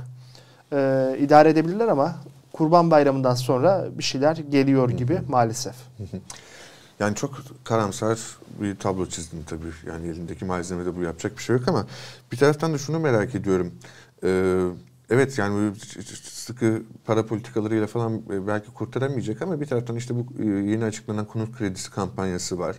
e, 0.73 1.17
idare 1.19 1.51
edebilirler 1.51 1.89
ama 1.89 2.17
Kurban 2.53 2.91
Bayramı'ndan 2.91 3.35
sonra 3.35 3.85
bir 3.99 4.03
şeyler 4.03 4.37
geliyor 4.37 4.91
gibi 4.91 5.21
maalesef. 5.29 5.75
Yani 7.01 7.15
çok 7.15 7.31
karamsar 7.65 8.19
bir 8.61 8.77
tablo 8.77 9.07
çizdim 9.07 9.45
tabii. 9.47 9.73
Yani 9.87 10.09
elindeki 10.09 10.45
malzemede 10.45 10.97
bu 10.97 11.03
yapacak 11.03 11.37
bir 11.39 11.43
şey 11.43 11.57
yok 11.57 11.69
ama 11.69 11.87
bir 12.33 12.37
taraftan 12.37 12.73
da 12.73 12.79
şunu 12.79 12.99
merak 12.99 13.35
ediyorum. 13.35 13.75
Ee, 14.25 14.65
evet 15.11 15.39
yani 15.39 15.73
sıkı 16.23 16.83
para 17.05 17.27
politikalarıyla 17.27 17.87
falan 17.87 18.23
e, 18.31 18.47
belki 18.47 18.71
kurtaramayacak 18.71 19.43
ama 19.43 19.61
bir 19.61 19.67
taraftan 19.67 19.97
işte 19.97 20.15
bu 20.15 20.27
e, 20.43 20.45
yeni 20.45 20.85
açıklanan 20.85 21.27
konut 21.27 21.59
kredisi 21.59 21.91
kampanyası 21.91 22.59
var. 22.59 22.77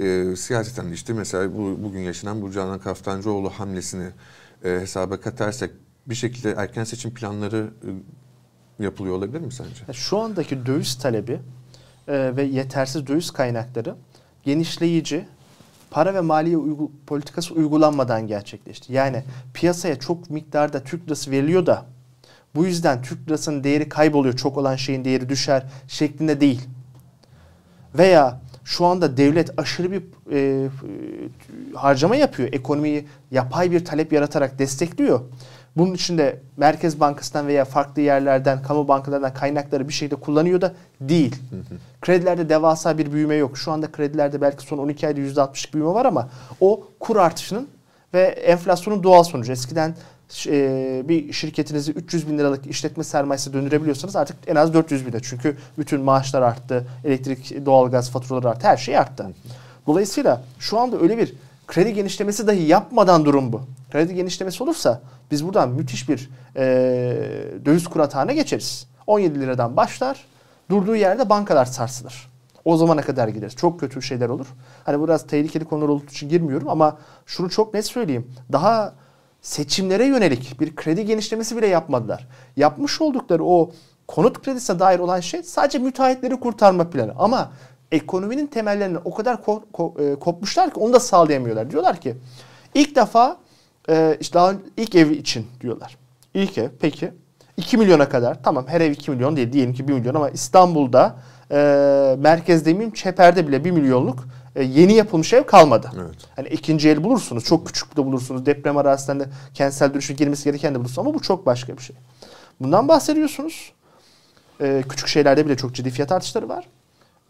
E, 0.00 0.36
siyaseten 0.36 0.92
işte 0.92 1.12
mesela 1.12 1.54
bu, 1.54 1.78
bugün 1.82 2.00
yaşanan 2.00 2.42
bu 2.42 2.52
Canan 2.52 2.78
Kaftancıoğlu 2.78 3.50
hamlesini 3.50 4.08
e, 4.64 4.70
hesaba 4.70 5.20
katarsak 5.20 5.70
bir 6.06 6.14
şekilde 6.14 6.54
erken 6.56 6.84
seçim 6.84 7.14
planları 7.14 7.70
e, 8.80 8.84
yapılıyor 8.84 9.14
olabilir 9.14 9.40
mi 9.40 9.52
sence? 9.52 9.92
Şu 9.92 10.18
andaki 10.18 10.66
döviz 10.66 10.98
talebi 10.98 11.40
e, 12.08 12.36
ve 12.36 12.42
yetersiz 12.42 13.06
döviz 13.06 13.30
kaynakları 13.30 13.94
genişleyici 14.44 15.28
para 15.96 16.14
ve 16.14 16.20
maliye 16.20 16.56
uygu, 16.56 16.92
politikası 17.06 17.54
uygulanmadan 17.54 18.26
gerçekleşti. 18.26 18.92
Yani 18.92 19.22
piyasaya 19.54 19.98
çok 19.98 20.30
miktarda 20.30 20.84
Türk 20.84 21.06
lirası 21.06 21.30
veriliyor 21.30 21.66
da 21.66 21.84
bu 22.54 22.66
yüzden 22.66 23.02
Türk 23.02 23.28
lirasının 23.28 23.64
değeri 23.64 23.88
kayboluyor. 23.88 24.36
Çok 24.36 24.56
olan 24.56 24.76
şeyin 24.76 25.04
değeri 25.04 25.28
düşer 25.28 25.62
şeklinde 25.88 26.40
değil. 26.40 26.60
Veya 27.94 28.40
şu 28.64 28.86
anda 28.86 29.16
devlet 29.16 29.58
aşırı 29.58 29.92
bir 29.92 30.02
e, 30.32 30.68
harcama 31.74 32.16
yapıyor. 32.16 32.48
Ekonomiyi 32.52 33.06
yapay 33.30 33.70
bir 33.70 33.84
talep 33.84 34.12
yaratarak 34.12 34.58
destekliyor. 34.58 35.20
Bunun 35.76 35.94
için 35.94 36.18
de 36.18 36.40
Merkez 36.56 37.00
Bankası'ndan 37.00 37.46
veya 37.46 37.64
farklı 37.64 38.02
yerlerden, 38.02 38.62
kamu 38.62 38.88
bankalarından 38.88 39.34
kaynakları 39.34 39.88
bir 39.88 39.92
şekilde 39.92 40.20
kullanıyor 40.20 40.60
da 40.60 40.74
değil. 41.00 41.36
Kredilerde 42.00 42.48
devasa 42.48 42.98
bir 42.98 43.12
büyüme 43.12 43.34
yok. 43.34 43.58
Şu 43.58 43.72
anda 43.72 43.92
kredilerde 43.92 44.40
belki 44.40 44.62
son 44.62 44.78
12 44.78 45.06
ayda 45.06 45.20
%60'lık 45.20 45.74
büyüme 45.74 45.90
var 45.90 46.04
ama 46.04 46.28
o 46.60 46.88
kur 47.00 47.16
artışının 47.16 47.68
ve 48.14 48.22
enflasyonun 48.22 49.02
doğal 49.02 49.22
sonucu. 49.22 49.52
Eskiden 49.52 49.94
e, 50.46 51.02
bir 51.08 51.32
şirketinizi 51.32 51.92
300 51.92 52.28
bin 52.28 52.38
liralık 52.38 52.66
işletme 52.66 53.04
sermayesi 53.04 53.52
döndürebiliyorsanız 53.52 54.16
artık 54.16 54.36
en 54.46 54.56
az 54.56 54.74
400 54.74 55.06
bine. 55.06 55.20
Çünkü 55.22 55.56
bütün 55.78 56.00
maaşlar 56.00 56.42
arttı, 56.42 56.86
elektrik, 57.04 57.66
doğalgaz 57.66 58.10
faturaları 58.10 58.50
arttı, 58.50 58.66
her 58.66 58.76
şey 58.76 58.98
arttı. 58.98 59.26
Dolayısıyla 59.86 60.42
şu 60.58 60.78
anda 60.78 61.00
öyle 61.00 61.18
bir 61.18 61.34
kredi 61.66 61.94
genişlemesi 61.94 62.46
dahi 62.46 62.62
yapmadan 62.62 63.24
durum 63.24 63.52
bu. 63.52 63.60
Kredi 63.96 64.14
genişlemesi 64.14 64.62
olursa 64.62 65.00
biz 65.30 65.46
buradan 65.46 65.68
müthiş 65.68 66.08
bir 66.08 66.30
e, 66.56 66.64
döviz 67.64 67.88
kur 67.88 68.00
atağına 68.00 68.32
geçeriz. 68.32 68.86
17 69.06 69.40
liradan 69.40 69.76
başlar, 69.76 70.24
durduğu 70.70 70.96
yerde 70.96 71.28
bankalar 71.28 71.64
sarsılır. 71.64 72.30
O 72.64 72.76
zamana 72.76 73.02
kadar 73.02 73.28
gideriz. 73.28 73.56
Çok 73.56 73.80
kötü 73.80 74.02
şeyler 74.02 74.28
olur. 74.28 74.46
Hani 74.84 75.02
biraz 75.02 75.26
tehlikeli 75.26 75.64
konular 75.64 75.88
olduğu 75.88 76.04
için 76.04 76.28
girmiyorum 76.28 76.68
ama 76.68 76.98
şunu 77.26 77.50
çok 77.50 77.74
net 77.74 77.86
söyleyeyim. 77.86 78.32
Daha 78.52 78.94
seçimlere 79.42 80.04
yönelik 80.06 80.60
bir 80.60 80.76
kredi 80.76 81.04
genişlemesi 81.04 81.56
bile 81.56 81.66
yapmadılar. 81.66 82.28
Yapmış 82.56 83.00
oldukları 83.00 83.44
o 83.44 83.70
konut 84.08 84.42
kredisine 84.42 84.78
dair 84.78 84.98
olan 84.98 85.20
şey 85.20 85.42
sadece 85.42 85.78
müteahhitleri 85.78 86.40
kurtarma 86.40 86.90
planı. 86.90 87.12
Ama 87.18 87.52
ekonominin 87.92 88.46
temellerini 88.46 88.98
o 89.04 89.14
kadar 89.14 89.34
ko- 89.34 89.62
ko- 89.72 90.12
e, 90.12 90.18
kopmuşlar 90.18 90.70
ki 90.74 90.80
onu 90.80 90.92
da 90.92 91.00
sağlayamıyorlar. 91.00 91.70
Diyorlar 91.70 91.96
ki 92.00 92.16
ilk 92.74 92.96
defa 92.96 93.45
e, 93.88 94.16
işte 94.20 94.34
daha 94.34 94.54
ilk 94.76 94.94
ev 94.94 95.10
için 95.10 95.46
diyorlar. 95.60 95.96
İlk 96.34 96.58
ev 96.58 96.68
peki 96.80 97.12
2 97.56 97.76
milyona 97.76 98.08
kadar 98.08 98.42
tamam 98.42 98.66
her 98.68 98.80
ev 98.80 98.90
2 98.90 99.10
milyon 99.10 99.36
değil 99.36 99.52
diyelim 99.52 99.74
ki 99.74 99.88
1 99.88 99.92
milyon 99.92 100.14
ama 100.14 100.30
İstanbul'da 100.30 101.16
e, 101.50 101.56
merkez 102.18 102.66
demeyeyim 102.66 102.94
çeperde 102.94 103.48
bile 103.48 103.64
1 103.64 103.70
milyonluk 103.70 104.24
e, 104.56 104.62
yeni 104.62 104.92
yapılmış 104.92 105.32
ev 105.32 105.44
kalmadı. 105.44 105.90
Evet. 105.96 106.16
Hani 106.36 106.48
ikinci 106.48 106.88
el 106.88 107.04
bulursunuz. 107.04 107.44
Çok 107.44 107.66
küçük 107.66 107.96
de 107.96 108.04
bulursunuz. 108.04 108.46
Deprem 108.46 108.76
arasında 108.76 109.26
kentsel 109.54 109.94
dönüşüm 109.94 110.16
girmesi 110.16 110.44
gereken 110.44 110.74
de 110.74 110.78
bulursunuz. 110.78 110.98
Ama 110.98 111.14
bu 111.14 111.22
çok 111.22 111.46
başka 111.46 111.76
bir 111.76 111.82
şey. 111.82 111.96
Bundan 112.60 112.88
bahsediyorsunuz. 112.88 113.72
E, 114.60 114.84
küçük 114.88 115.08
şeylerde 115.08 115.46
bile 115.46 115.56
çok 115.56 115.74
ciddi 115.74 115.90
fiyat 115.90 116.12
artışları 116.12 116.48
var. 116.48 116.68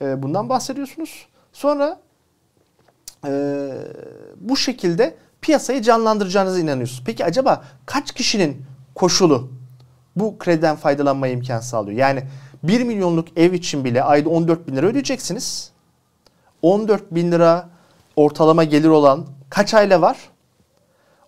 E, 0.02 0.22
bundan 0.22 0.48
bahsediyorsunuz. 0.48 1.26
Sonra 1.52 2.00
e, 3.26 3.30
bu 4.36 4.56
şekilde 4.56 5.14
piyasayı 5.46 5.82
canlandıracağınıza 5.82 6.58
inanıyorsunuz. 6.58 7.02
Peki 7.06 7.24
acaba 7.24 7.64
kaç 7.86 8.12
kişinin 8.12 8.62
koşulu 8.94 9.48
bu 10.16 10.38
krediden 10.38 10.76
faydalanmaya 10.76 11.32
imkan 11.32 11.60
sağlıyor? 11.60 11.98
Yani 11.98 12.22
1 12.62 12.82
milyonluk 12.82 13.38
ev 13.38 13.52
için 13.52 13.84
bile 13.84 14.02
ayda 14.02 14.28
14 14.28 14.66
bin 14.66 14.76
lira 14.76 14.86
ödeyeceksiniz. 14.86 15.70
14 16.62 17.14
bin 17.14 17.32
lira 17.32 17.68
ortalama 18.16 18.64
gelir 18.64 18.88
olan 18.88 19.26
kaç 19.50 19.74
aile 19.74 20.00
var? 20.00 20.16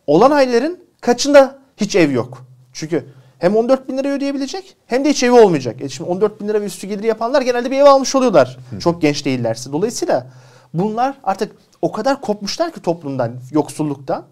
Olan 0.07 0.31
ailelerin 0.31 0.85
kaçında 1.01 1.59
hiç 1.77 1.97
ev 1.97 2.11
yok? 2.11 2.47
Çünkü 2.73 3.07
hem 3.39 3.57
14 3.57 3.89
bin 3.89 3.99
lira 3.99 4.09
ödeyebilecek 4.09 4.77
hem 4.87 5.05
de 5.05 5.11
hiç 5.11 5.23
evi 5.23 5.33
olmayacak. 5.33 5.81
E 5.81 5.89
şimdi 5.89 6.11
14 6.11 6.41
bin 6.41 6.49
lira 6.49 6.61
ve 6.61 6.65
üstü 6.65 6.87
geliri 6.87 7.07
yapanlar 7.07 7.43
genelde 7.43 7.71
bir 7.71 7.79
ev 7.79 7.85
almış 7.85 8.15
oluyorlar. 8.15 8.59
Çok 8.81 9.03
genç 9.03 9.25
değillerse. 9.25 9.73
Dolayısıyla 9.73 10.27
bunlar 10.75 11.15
artık 11.25 11.53
o 11.83 11.93
kadar 11.93 12.21
kopmuşlar 12.21 12.73
ki 12.73 12.83
toplumdan, 12.83 13.33
yoksulluktan 13.53 14.25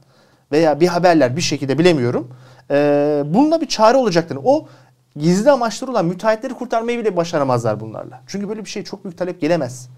veya 0.52 0.80
bir 0.80 0.86
haberler 0.86 1.36
bir 1.36 1.40
şekilde 1.40 1.78
bilemiyorum. 1.78 2.30
Ee, 2.70 3.22
bununla 3.26 3.60
bir 3.60 3.68
çare 3.68 3.96
olacaktır. 3.96 4.38
O 4.44 4.68
gizli 5.16 5.50
amaçları 5.50 5.90
olan 5.90 6.04
müteahhitleri 6.06 6.54
kurtarmayı 6.54 6.98
bile 6.98 7.16
başaramazlar 7.16 7.80
bunlarla. 7.80 8.22
Çünkü 8.26 8.48
böyle 8.48 8.64
bir 8.64 8.70
şey 8.70 8.84
çok 8.84 9.04
büyük 9.04 9.18
talep 9.18 9.40
gelemez. 9.40 9.88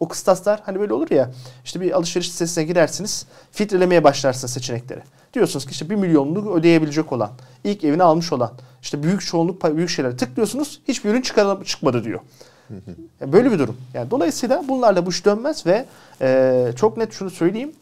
O 0.00 0.08
kıstaslar 0.08 0.60
hani 0.64 0.80
böyle 0.80 0.92
olur 0.92 1.10
ya 1.10 1.30
işte 1.64 1.80
bir 1.80 1.92
alışveriş 1.92 2.32
sitesine 2.32 2.64
girersiniz 2.64 3.26
filtrelemeye 3.52 4.04
başlarsınız 4.04 4.52
seçenekleri. 4.52 5.00
Diyorsunuz 5.34 5.66
ki 5.66 5.70
işte 5.70 5.90
bir 5.90 5.94
milyonluk 5.94 6.56
ödeyebilecek 6.56 7.12
olan, 7.12 7.30
ilk 7.64 7.84
evini 7.84 8.02
almış 8.02 8.32
olan, 8.32 8.52
işte 8.82 9.02
büyük 9.02 9.20
çoğunluk 9.20 9.76
büyük 9.76 9.90
şeyler 9.90 10.18
tıklıyorsunuz 10.18 10.80
hiçbir 10.88 11.10
ürün 11.10 11.22
çıkmadı 11.64 12.04
diyor. 12.04 12.20
Yani 13.20 13.32
böyle 13.32 13.52
bir 13.52 13.58
durum. 13.58 13.76
Yani 13.94 14.10
dolayısıyla 14.10 14.64
bunlarla 14.68 15.06
bu 15.06 15.10
iş 15.10 15.24
dönmez 15.24 15.66
ve 15.66 15.84
e, 16.20 16.70
çok 16.76 16.96
net 16.96 17.12
şunu 17.12 17.30
söyleyeyim. 17.30 17.72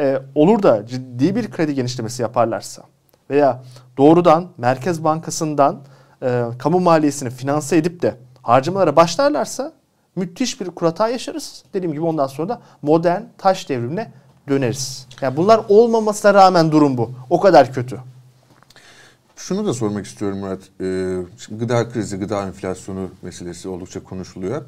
E, 0.00 0.18
olur 0.34 0.62
da 0.62 0.86
ciddi 0.86 1.36
bir 1.36 1.50
kredi 1.50 1.74
genişlemesi 1.74 2.22
yaparlarsa 2.22 2.82
veya 3.30 3.62
doğrudan 3.96 4.48
Merkez 4.58 5.04
Bankası'ndan 5.04 5.80
e, 6.22 6.44
kamu 6.58 6.80
maliyesini 6.80 7.30
finanse 7.30 7.76
edip 7.76 8.02
de 8.02 8.14
harcamalara 8.42 8.96
başlarlarsa 8.96 9.72
müthiş 10.16 10.60
bir 10.60 10.66
kurata 10.66 11.08
yaşarız. 11.08 11.64
Dediğim 11.74 11.92
gibi 11.92 12.04
ondan 12.04 12.26
sonra 12.26 12.48
da 12.48 12.60
modern 12.82 13.22
taş 13.38 13.68
devrimine 13.68 14.12
döneriz. 14.48 15.06
Yani 15.20 15.36
bunlar 15.36 15.60
olmamasına 15.68 16.34
rağmen 16.34 16.72
durum 16.72 16.98
bu. 16.98 17.10
O 17.30 17.40
kadar 17.40 17.72
kötü. 17.72 18.00
Şunu 19.36 19.66
da 19.66 19.74
sormak 19.74 20.06
istiyorum 20.06 20.38
Murat. 20.38 20.60
Ee, 20.80 21.16
şimdi 21.38 21.60
gıda 21.60 21.88
krizi, 21.88 22.16
gıda 22.18 22.46
enflasyonu 22.46 23.10
meselesi 23.22 23.68
oldukça 23.68 24.02
konuşuluyor. 24.04 24.64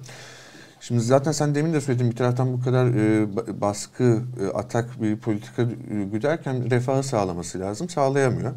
Şimdi 0.81 1.00
zaten 1.00 1.33
sen 1.33 1.54
demin 1.54 1.72
de 1.72 1.81
söyledin 1.81 2.11
bir 2.11 2.16
taraftan 2.16 2.52
bu 2.52 2.64
kadar 2.64 2.87
e, 2.87 3.61
baskı, 3.61 4.22
e, 4.42 4.46
atak 4.46 5.02
bir 5.02 5.16
politika 5.16 5.62
güderken 6.12 6.70
refahı 6.70 7.02
sağlaması 7.02 7.61
lazım. 7.61 7.88
Sağlayamıyor. 7.88 8.52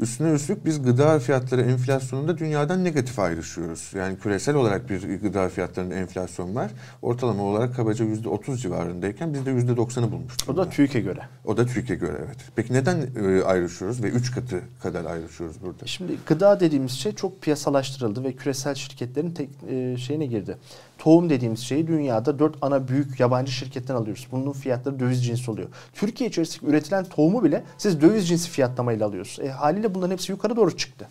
Üstüne 0.00 0.32
üstlük 0.32 0.64
biz 0.64 0.82
gıda 0.82 1.18
fiyatları 1.18 1.62
enflasyonunda 1.62 2.38
dünyadan 2.38 2.84
negatif 2.84 3.18
ayrışıyoruz. 3.18 3.90
Yani 3.94 4.18
küresel 4.18 4.54
olarak 4.54 4.90
bir 4.90 5.20
gıda 5.20 5.48
fiyatlarında 5.48 5.94
enflasyon 5.94 6.54
var. 6.54 6.70
Ortalama 7.02 7.42
olarak 7.42 7.76
kabaca 7.76 8.04
yüzde 8.04 8.28
otuz 8.28 8.62
civarındayken 8.62 9.34
biz 9.34 9.46
de 9.46 9.50
yüzde 9.50 9.76
doksanı 9.76 10.12
bulmuştuk. 10.12 10.48
O 10.48 10.56
da 10.56 10.70
TÜİK'e 10.70 11.00
göre. 11.00 11.20
O 11.44 11.56
da 11.56 11.66
TÜİK'e 11.66 11.94
göre 11.94 12.16
evet. 12.26 12.36
Peki 12.56 12.72
neden 12.72 12.96
e, 13.24 13.42
ayrışıyoruz 13.42 14.02
ve 14.02 14.08
üç 14.08 14.32
katı 14.32 14.60
kadar 14.82 15.04
ayrışıyoruz 15.04 15.62
burada? 15.62 15.86
Şimdi 15.86 16.12
gıda 16.26 16.60
dediğimiz 16.60 16.92
şey 16.92 17.12
çok 17.12 17.42
piyasalaştırıldı 17.42 18.24
ve 18.24 18.32
küresel 18.32 18.74
şirketlerin 18.74 19.30
tek, 19.30 19.50
e, 19.68 19.96
şeyine 19.96 20.26
girdi. 20.26 20.56
Tohum 20.98 21.30
dediğimiz 21.30 21.60
şeyi 21.60 21.86
dünyada 21.86 22.38
dört 22.38 22.56
ana 22.62 22.88
büyük 22.88 23.20
yabancı 23.20 23.52
şirketten 23.52 23.94
alıyoruz. 23.94 24.26
Bunun 24.32 24.52
fiyatları 24.52 25.00
döviz 25.00 25.24
cinsi 25.24 25.50
oluyor. 25.50 25.68
Türkiye 25.94 26.30
içerisinde 26.30 26.70
üretilen 26.70 27.04
tohumu 27.04 27.44
bile 27.44 27.64
siz 27.78 28.00
döviz 28.00 28.28
cinsi 28.28 28.50
fiyatlamayla 28.50 29.06
alıyorsunuz. 29.06 29.48
E, 29.48 29.52
haliyle 29.52 29.89
bunların 29.94 30.12
hepsi 30.12 30.32
yukarı 30.32 30.56
doğru 30.56 30.76
çıktı. 30.76 31.06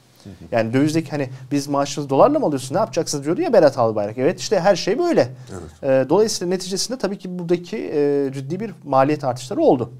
Yani 0.51 0.73
dövizdeki 0.73 1.11
hani 1.11 1.29
biz 1.51 1.67
maaşınızı 1.67 2.09
dolarla 2.09 2.39
mı 2.39 2.45
alıyorsunuz 2.45 2.71
ne 2.71 2.77
yapacaksınız 2.77 3.25
diyordu 3.25 3.41
ya 3.41 3.53
Berat 3.53 3.77
Albayrak. 3.77 4.17
Evet 4.17 4.39
işte 4.39 4.59
her 4.59 4.75
şey 4.75 4.99
böyle. 4.99 5.29
Evet. 5.51 6.05
E, 6.05 6.09
dolayısıyla 6.09 6.53
neticesinde 6.53 6.97
tabii 6.97 7.17
ki 7.17 7.39
buradaki 7.39 7.77
e, 7.93 8.31
ciddi 8.33 8.59
bir 8.59 8.71
maliyet 8.83 9.23
artışları 9.23 9.61
oldu. 9.61 9.91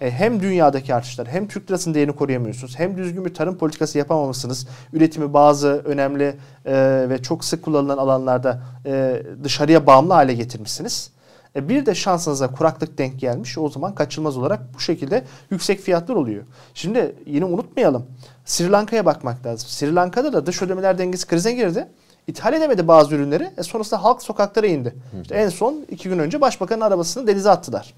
E, 0.00 0.10
hem 0.10 0.40
dünyadaki 0.40 0.94
artışlar 0.94 1.28
hem 1.28 1.48
Türk 1.48 1.70
lirasının 1.70 1.94
değerini 1.94 2.16
koruyamıyorsunuz 2.16 2.78
hem 2.78 2.96
düzgün 2.96 3.24
bir 3.24 3.34
tarım 3.34 3.58
politikası 3.58 3.98
yapamamışsınız. 3.98 4.68
Üretimi 4.92 5.32
bazı 5.32 5.68
önemli 5.68 6.36
e, 6.64 7.06
ve 7.08 7.22
çok 7.22 7.44
sık 7.44 7.62
kullanılan 7.62 7.98
alanlarda 7.98 8.60
e, 8.86 9.22
dışarıya 9.44 9.86
bağımlı 9.86 10.12
hale 10.12 10.34
getirmişsiniz. 10.34 11.10
E, 11.56 11.68
bir 11.68 11.86
de 11.86 11.94
şansınıza 11.94 12.52
kuraklık 12.52 12.98
denk 12.98 13.20
gelmiş. 13.20 13.58
O 13.58 13.68
zaman 13.68 13.94
kaçınılmaz 13.94 14.36
olarak 14.38 14.60
bu 14.74 14.80
şekilde 14.80 15.24
yüksek 15.50 15.80
fiyatlar 15.80 16.14
oluyor. 16.14 16.44
Şimdi 16.74 17.16
yine 17.26 17.44
unutmayalım. 17.44 18.06
Sri 18.44 18.72
Lanka'ya 18.72 19.06
bakmak 19.06 19.46
lazım. 19.46 19.68
Sri 19.68 19.94
Lanka'da 19.94 20.32
da 20.32 20.46
dış 20.46 20.62
ödemeler 20.62 20.98
dengesi 20.98 21.26
krize 21.26 21.52
girdi. 21.52 21.88
İthal 22.26 22.54
edemedi 22.54 22.88
bazı 22.88 23.14
ürünleri. 23.14 23.50
E 23.56 23.62
sonrasında 23.62 24.04
halk 24.04 24.22
sokaklara 24.22 24.66
indi. 24.66 24.94
İşte 25.22 25.34
en 25.34 25.48
son 25.48 25.84
iki 25.90 26.08
gün 26.08 26.18
önce 26.18 26.40
başbakanın 26.40 26.80
arabasını 26.80 27.26
denize 27.26 27.50
attılar. 27.50 27.94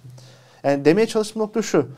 Yani 0.64 0.85
demeye 0.85 1.07
çalıştığım 1.07 1.42
nokta 1.42 1.62
şu. 1.62 1.88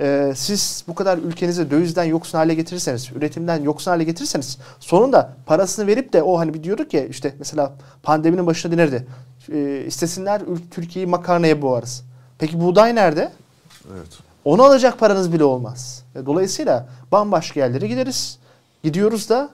Ee, 0.00 0.32
siz 0.36 0.84
bu 0.88 0.94
kadar 0.94 1.18
ülkenizi 1.18 1.70
dövizden 1.70 2.04
yoksun 2.04 2.38
hale 2.38 2.54
getirirseniz, 2.54 3.10
üretimden 3.16 3.62
yoksun 3.62 3.90
hale 3.90 4.04
getirirseniz 4.04 4.58
sonunda 4.80 5.36
parasını 5.46 5.86
verip 5.86 6.12
de 6.12 6.22
o 6.22 6.38
hani 6.38 6.54
bir 6.54 6.62
diyorduk 6.62 6.94
ya 6.94 7.06
işte 7.06 7.34
mesela 7.38 7.72
pandeminin 8.02 8.46
başında 8.46 8.78
denirdi. 8.78 9.06
E, 9.52 9.84
istesinler 9.86 10.42
Türkiye'yi 10.70 11.10
makarnaya 11.10 11.62
boğarız. 11.62 12.04
Peki 12.38 12.60
buğday 12.60 12.94
nerede? 12.94 13.32
Evet. 13.94 14.08
Onu 14.44 14.62
alacak 14.62 14.98
paranız 14.98 15.32
bile 15.32 15.44
olmaz. 15.44 16.04
E, 16.14 16.26
dolayısıyla 16.26 16.88
bambaşka 17.12 17.60
yerlere 17.60 17.86
gideriz. 17.86 18.38
Gidiyoruz 18.82 19.28
da 19.28 19.50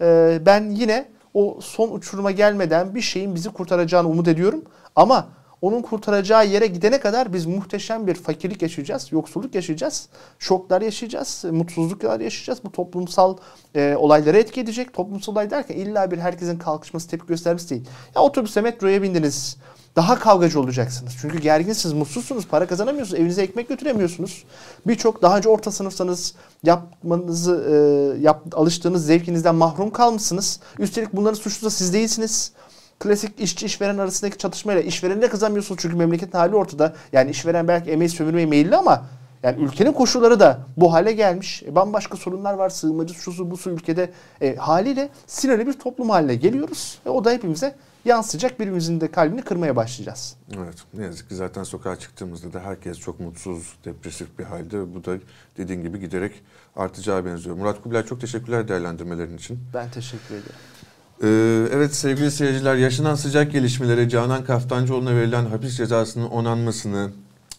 e, 0.00 0.38
ben 0.46 0.70
yine 0.70 1.08
o 1.34 1.58
son 1.60 1.90
uçuruma 1.90 2.30
gelmeden 2.30 2.94
bir 2.94 3.00
şeyin 3.00 3.34
bizi 3.34 3.50
kurtaracağını 3.50 4.08
umut 4.08 4.28
ediyorum. 4.28 4.62
Ama 4.96 5.28
onun 5.62 5.82
kurtaracağı 5.82 6.46
yere 6.46 6.66
gidene 6.66 7.00
kadar 7.00 7.32
biz 7.32 7.46
muhteşem 7.46 8.06
bir 8.06 8.14
fakirlik 8.14 8.62
yaşayacağız, 8.62 9.12
yoksulluk 9.12 9.54
yaşayacağız, 9.54 10.08
şoklar 10.38 10.82
yaşayacağız, 10.82 11.44
mutsuzluklar 11.50 12.20
yaşayacağız. 12.20 12.64
Bu 12.64 12.72
toplumsal 12.72 13.36
e, 13.74 13.96
olayları 13.98 14.38
etki 14.38 14.60
edecek. 14.60 14.94
Toplumsal 14.94 15.32
olay 15.32 15.50
derken 15.50 15.74
illa 15.74 16.10
bir 16.10 16.18
herkesin 16.18 16.58
kalkışması, 16.58 17.08
tepki 17.08 17.26
göstermesi 17.26 17.70
değil. 17.70 17.84
Ya 18.14 18.22
otobüse, 18.22 18.60
metroya 18.60 19.02
bindiniz. 19.02 19.56
Daha 19.96 20.18
kavgacı 20.18 20.60
olacaksınız. 20.60 21.12
Çünkü 21.20 21.38
gerginsiniz, 21.38 21.92
mutsuzsunuz, 21.94 22.46
para 22.46 22.66
kazanamıyorsunuz, 22.66 23.20
evinize 23.20 23.42
ekmek 23.42 23.68
götüremiyorsunuz. 23.68 24.44
Birçok 24.86 25.22
daha 25.22 25.36
önce 25.36 25.48
orta 25.48 25.70
sınıfsanız 25.70 26.34
yapmanızı, 26.62 27.64
e, 27.70 28.22
yap, 28.22 28.42
alıştığınız 28.52 29.06
zevkinizden 29.06 29.54
mahrum 29.54 29.90
kalmışsınız. 29.90 30.60
Üstelik 30.78 31.12
bunların 31.12 31.34
suçlusu 31.34 31.66
da 31.66 31.70
siz 31.70 31.92
değilsiniz 31.92 32.52
klasik 32.98 33.40
işçi 33.40 33.66
işveren 33.66 33.98
arasındaki 33.98 34.38
çatışmayla 34.38 34.82
işverene 34.82 35.28
kazanmıyorsunuz 35.28 35.80
çünkü 35.82 35.96
memleketin 35.96 36.38
hali 36.38 36.56
ortada. 36.56 36.94
Yani 37.12 37.30
işveren 37.30 37.68
belki 37.68 37.90
emeği 37.90 38.08
sömürmeye 38.08 38.46
meyilli 38.46 38.76
ama 38.76 39.06
yani 39.42 39.62
ülkenin 39.62 39.92
koşulları 39.92 40.40
da 40.40 40.60
bu 40.76 40.92
hale 40.92 41.12
gelmiş. 41.12 41.62
E, 41.62 41.74
bambaşka 41.74 42.16
sorunlar 42.16 42.54
var. 42.54 42.68
Sığınmacı 42.68 43.14
şusu 43.14 43.50
busu 43.50 43.70
ülkede 43.70 44.10
e, 44.40 44.56
haliyle 44.56 45.08
sinirli 45.26 45.66
bir 45.66 45.72
toplum 45.72 46.10
haline 46.10 46.34
geliyoruz. 46.34 46.98
ve 47.06 47.10
o 47.10 47.24
da 47.24 47.30
hepimize 47.30 47.74
yansıyacak. 48.04 48.60
Birbirimizin 48.60 49.00
de 49.00 49.10
kalbini 49.10 49.42
kırmaya 49.42 49.76
başlayacağız. 49.76 50.36
Evet. 50.56 50.76
Ne 50.94 51.04
yazık 51.04 51.28
ki 51.28 51.34
zaten 51.34 51.62
sokağa 51.62 51.96
çıktığımızda 51.96 52.52
da 52.52 52.60
herkes 52.60 52.98
çok 52.98 53.20
mutsuz, 53.20 53.72
depresif 53.84 54.38
bir 54.38 54.44
halde. 54.44 54.94
Bu 54.94 55.04
da 55.04 55.16
dediğin 55.56 55.82
gibi 55.82 56.00
giderek 56.00 56.32
artacağı 56.76 57.24
benziyor. 57.24 57.56
Murat 57.56 57.82
Kubilay 57.82 58.02
çok 58.06 58.20
teşekkürler 58.20 58.68
değerlendirmelerin 58.68 59.36
için. 59.36 59.58
Ben 59.74 59.90
teşekkür 59.90 60.34
ederim. 60.34 60.75
Ee, 61.22 61.68
evet 61.72 61.94
sevgili 61.94 62.30
seyirciler 62.30 62.76
yaşanan 62.76 63.14
sıcak 63.14 63.52
gelişmeleri 63.52 64.08
Canan 64.08 64.44
Kaftancıoğlu'na 64.44 65.16
verilen 65.16 65.46
hapis 65.46 65.76
cezasının 65.76 66.26
onanmasını, 66.26 67.10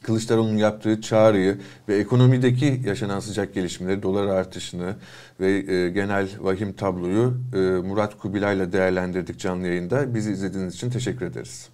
Kılıçdaroğlu'nun 0.04 0.58
yaptığı 0.58 1.02
çağrıyı 1.02 1.58
ve 1.89 1.98
ekonomideki 1.98 2.82
yaşanan 2.86 3.20
sıcak 3.20 3.54
gelişmeleri, 3.54 4.04
dolar 4.04 4.28
artışını 4.28 4.96
ve 5.39 5.74
e, 5.74 5.89
genel 5.89 6.30
vahim 6.39 6.74
tabloyu 6.74 7.38
e, 7.54 7.58
Murat 7.58 8.17
Kubilay'la 8.17 8.74
değerlendirdik 8.74 9.39
canlı 9.39 9.67
yayında. 9.67 10.15
Bizi 10.15 10.32
izlediğiniz 10.32 10.76
için 10.76 10.89
teşekkür 10.89 11.26
ederiz. 11.26 11.70